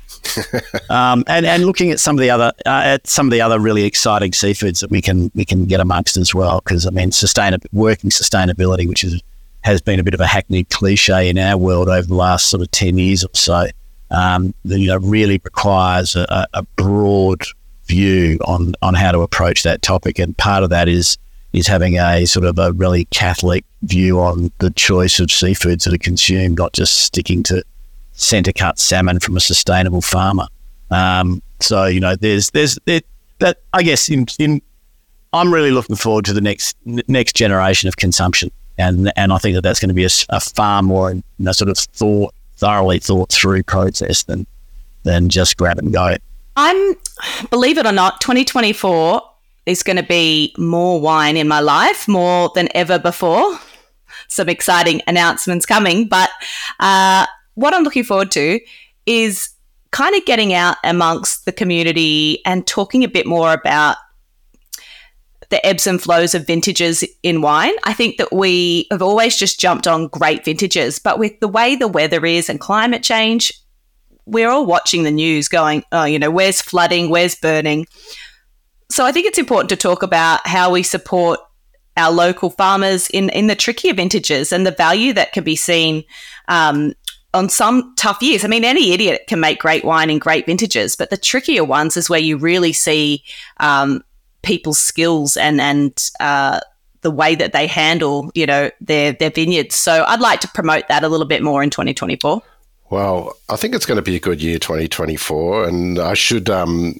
um, 0.89 1.23
and 1.27 1.45
and 1.45 1.65
looking 1.65 1.91
at 1.91 1.99
some 1.99 2.15
of 2.15 2.21
the 2.21 2.29
other 2.29 2.51
uh, 2.65 2.81
at 2.83 3.07
some 3.07 3.27
of 3.27 3.31
the 3.31 3.41
other 3.41 3.59
really 3.59 3.83
exciting 3.83 4.31
seafoods 4.31 4.81
that 4.81 4.89
we 4.89 5.01
can 5.01 5.31
we 5.35 5.45
can 5.45 5.65
get 5.65 5.79
amongst 5.79 6.17
as 6.17 6.33
well. 6.33 6.61
Because 6.63 6.85
I 6.85 6.91
mean, 6.91 7.11
sustainable 7.11 7.67
working 7.73 8.09
sustainability, 8.09 8.87
which 8.87 9.03
is 9.03 9.21
has 9.61 9.81
been 9.81 9.99
a 9.99 10.03
bit 10.03 10.13
of 10.13 10.19
a 10.19 10.27
hackneyed 10.27 10.69
cliche 10.69 11.29
in 11.29 11.37
our 11.37 11.57
world 11.57 11.89
over 11.89 12.07
the 12.07 12.15
last 12.15 12.49
sort 12.49 12.61
of 12.61 12.71
ten 12.71 12.97
years 12.97 13.23
or 13.23 13.29
so. 13.33 13.67
Um, 14.11 14.53
that 14.65 14.79
you 14.79 14.87
know 14.87 14.97
really 14.97 15.41
requires 15.43 16.15
a, 16.15 16.47
a 16.53 16.63
broad 16.75 17.43
view 17.87 18.39
on 18.45 18.73
on 18.81 18.93
how 18.93 19.11
to 19.11 19.21
approach 19.21 19.63
that 19.63 19.81
topic, 19.81 20.19
and 20.19 20.37
part 20.37 20.63
of 20.63 20.69
that 20.69 20.87
is 20.87 21.17
is 21.53 21.67
having 21.67 21.97
a 21.97 22.25
sort 22.25 22.45
of 22.45 22.59
a 22.59 22.73
really 22.73 23.05
Catholic 23.05 23.63
view 23.83 24.19
on 24.19 24.51
the 24.59 24.71
choice 24.71 25.19
of 25.19 25.27
seafoods 25.27 25.85
that 25.85 25.93
are 25.93 25.97
consumed, 25.97 26.57
not 26.57 26.73
just 26.73 26.99
sticking 26.99 27.43
to 27.43 27.63
centre 28.15 28.53
cut 28.53 28.79
salmon 28.79 29.19
from 29.19 29.37
a 29.37 29.39
sustainable 29.39 30.01
farmer. 30.01 30.47
Um, 30.91 31.41
so 31.59 31.85
you 31.85 31.99
know, 31.99 32.15
there's 32.15 32.49
there's 32.51 32.77
there, 32.85 33.01
that 33.39 33.59
I 33.73 33.83
guess 33.83 34.09
in, 34.09 34.25
in 34.39 34.61
I'm 35.33 35.53
really 35.53 35.71
looking 35.71 35.95
forward 35.95 36.25
to 36.25 36.33
the 36.33 36.41
next 36.41 36.75
next 36.85 37.35
generation 37.35 37.87
of 37.87 37.97
consumption, 37.97 38.51
and 38.77 39.11
and 39.15 39.33
I 39.33 39.37
think 39.37 39.55
that 39.55 39.61
that's 39.61 39.79
going 39.79 39.89
to 39.89 39.95
be 39.95 40.05
a, 40.05 40.09
a 40.29 40.39
far 40.39 40.81
more 40.81 41.11
you 41.11 41.23
know, 41.39 41.51
sort 41.51 41.69
of 41.69 41.77
thought 41.77 42.33
thoroughly 42.57 42.99
thought 42.99 43.31
through 43.31 43.63
process 43.63 44.23
than 44.23 44.47
than 45.03 45.29
just 45.29 45.57
grab 45.57 45.77
and 45.77 45.93
go. 45.93 46.15
I'm 46.55 46.95
believe 47.49 47.77
it 47.77 47.85
or 47.85 47.91
not, 47.91 48.21
2024 48.21 49.21
is 49.65 49.83
going 49.83 49.97
to 49.97 50.03
be 50.03 50.53
more 50.57 51.01
wine 51.01 51.37
in 51.37 51.47
my 51.47 51.59
life 51.59 52.07
more 52.07 52.51
than 52.55 52.69
ever 52.75 52.99
before. 52.99 53.59
Some 54.27 54.49
exciting 54.49 55.01
announcements 55.07 55.65
coming, 55.65 56.07
but 56.07 56.29
uh, 56.79 57.25
what 57.55 57.73
I'm 57.73 57.83
looking 57.83 58.03
forward 58.03 58.31
to 58.31 58.59
is 59.05 59.49
kind 59.91 60.15
of 60.15 60.25
getting 60.25 60.53
out 60.53 60.77
amongst 60.83 61.45
the 61.45 61.51
community 61.51 62.41
and 62.45 62.67
talking 62.67 63.03
a 63.03 63.09
bit 63.09 63.25
more 63.25 63.53
about 63.53 63.97
the 65.49 65.65
ebbs 65.65 65.87
and 65.87 66.01
flows 66.01 66.33
of 66.35 66.47
vintages 66.47 67.03
in 67.23 67.41
wine. 67.41 67.73
I 67.83 67.93
think 67.93 68.17
that 68.17 68.33
we 68.33 68.87
have 68.91 69.01
always 69.01 69.37
just 69.37 69.59
jumped 69.59 69.87
on 69.87 70.07
great 70.07 70.43
vintages, 70.43 70.99
but 70.99 71.19
with 71.19 71.39
the 71.39 71.47
way 71.47 71.75
the 71.75 71.87
weather 71.87 72.25
is 72.25 72.49
and 72.49 72.59
climate 72.59 73.03
change, 73.03 73.53
we're 74.25 74.49
all 74.49 74.65
watching 74.65 75.03
the 75.03 75.11
news 75.11 75.47
going, 75.47 75.83
oh, 75.91 76.05
you 76.05 76.19
know, 76.19 76.31
where's 76.31 76.61
flooding, 76.61 77.09
where's 77.09 77.35
burning. 77.35 77.85
So 78.91 79.05
I 79.05 79.11
think 79.11 79.27
it's 79.27 79.37
important 79.37 79.69
to 79.69 79.75
talk 79.75 80.03
about 80.03 80.45
how 80.47 80.71
we 80.71 80.83
support 80.83 81.39
our 81.97 82.11
local 82.11 82.49
farmers 82.49 83.09
in, 83.09 83.29
in 83.29 83.47
the 83.47 83.55
trickier 83.55 83.93
vintages 83.93 84.51
and 84.51 84.65
the 84.65 84.71
value 84.71 85.13
that 85.13 85.31
can 85.31 85.43
be 85.43 85.55
seen 85.55 86.03
um, 86.47 86.93
on 87.35 87.49
some 87.49 87.93
tough 87.95 88.21
years. 88.21 88.45
I 88.45 88.47
mean, 88.47 88.63
any 88.63 88.93
idiot 88.93 89.25
can 89.27 89.39
make 89.39 89.59
great 89.59 89.83
wine 89.83 90.09
in 90.09 90.19
great 90.19 90.45
vintages, 90.45 90.95
but 90.95 91.09
the 91.09 91.17
trickier 91.17 91.65
ones 91.65 91.97
is 91.97 92.09
where 92.09 92.19
you 92.19 92.37
really 92.37 92.71
see 92.71 93.23
um, 93.57 94.03
people's 94.41 94.79
skills 94.79 95.35
and 95.35 95.59
and 95.59 96.11
uh, 96.21 96.61
the 97.01 97.11
way 97.11 97.35
that 97.35 97.51
they 97.51 97.67
handle, 97.67 98.31
you 98.33 98.45
know, 98.45 98.71
their 98.79 99.11
their 99.11 99.29
vineyards. 99.29 99.75
So 99.75 100.05
I'd 100.07 100.21
like 100.21 100.39
to 100.39 100.47
promote 100.47 100.87
that 100.87 101.03
a 101.03 101.09
little 101.09 101.27
bit 101.27 101.43
more 101.43 101.61
in 101.61 101.69
2024. 101.69 102.41
Well, 102.89 103.37
I 103.49 103.57
think 103.57 103.75
it's 103.75 103.85
going 103.85 103.97
to 103.97 104.01
be 104.01 104.15
a 104.15 104.19
good 104.19 104.41
year, 104.41 104.57
2024, 104.57 105.67
and 105.67 105.99
I 105.99 106.13
should 106.13 106.49
um, 106.49 106.95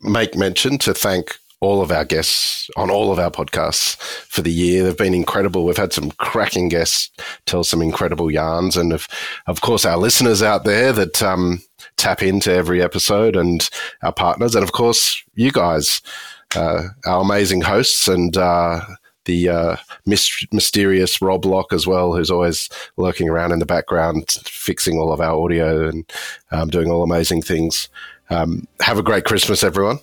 make 0.00 0.34
mention 0.34 0.78
to 0.78 0.94
thank 0.94 1.36
all 1.62 1.80
of 1.80 1.92
our 1.92 2.04
guests 2.04 2.68
on 2.76 2.90
all 2.90 3.12
of 3.12 3.20
our 3.20 3.30
podcasts 3.30 3.96
for 4.26 4.42
the 4.42 4.50
year. 4.50 4.82
They've 4.82 4.96
been 4.96 5.14
incredible. 5.14 5.64
We've 5.64 5.76
had 5.76 5.92
some 5.92 6.10
cracking 6.10 6.68
guests 6.68 7.08
tell 7.46 7.62
some 7.62 7.80
incredible 7.80 8.32
yarns, 8.32 8.76
and 8.76 8.92
of, 8.92 9.06
of 9.46 9.60
course, 9.60 9.84
our 9.84 9.96
listeners 9.96 10.42
out 10.42 10.64
there 10.64 10.92
that 10.92 11.22
um, 11.22 11.62
tap 11.96 12.20
into 12.20 12.52
every 12.52 12.82
episode, 12.82 13.36
and 13.36 13.70
our 14.02 14.12
partners, 14.12 14.56
and 14.56 14.64
of 14.64 14.72
course, 14.72 15.22
you 15.34 15.52
guys, 15.52 16.02
uh, 16.56 16.82
our 17.06 17.22
amazing 17.22 17.60
hosts, 17.60 18.08
and 18.08 18.36
uh, 18.36 18.80
the 19.24 19.48
uh, 19.48 19.76
mysterious 20.04 21.22
Rob 21.22 21.44
Locke 21.44 21.72
as 21.72 21.86
well, 21.86 22.12
who's 22.12 22.30
always 22.30 22.68
lurking 22.96 23.28
around 23.28 23.52
in 23.52 23.60
the 23.60 23.66
background, 23.66 24.30
fixing 24.46 24.98
all 24.98 25.12
of 25.12 25.20
our 25.20 25.40
audio 25.40 25.88
and 25.88 26.12
um, 26.50 26.70
doing 26.70 26.90
all 26.90 27.04
amazing 27.04 27.40
things. 27.40 27.88
Um, 28.30 28.66
have 28.80 28.98
a 28.98 29.02
great 29.02 29.24
Christmas, 29.24 29.62
everyone 29.62 30.00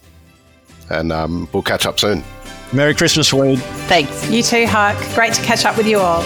and 0.90 1.12
um, 1.12 1.48
we'll 1.54 1.64
catch 1.64 1.86
up 1.86 2.00
soon. 2.00 2.24
Merry 2.72 2.94
Christmas, 2.94 3.34
Wade. 3.34 3.60
Thanks. 3.88 4.30
You 4.30 4.44
too, 4.44 4.66
Huck. 4.68 4.98
Great 5.16 5.34
to 5.34 5.42
catch 5.42 5.66
up 5.66 5.78
with 5.78 5.88
you 5.88 6.00
all. 6.00 6.22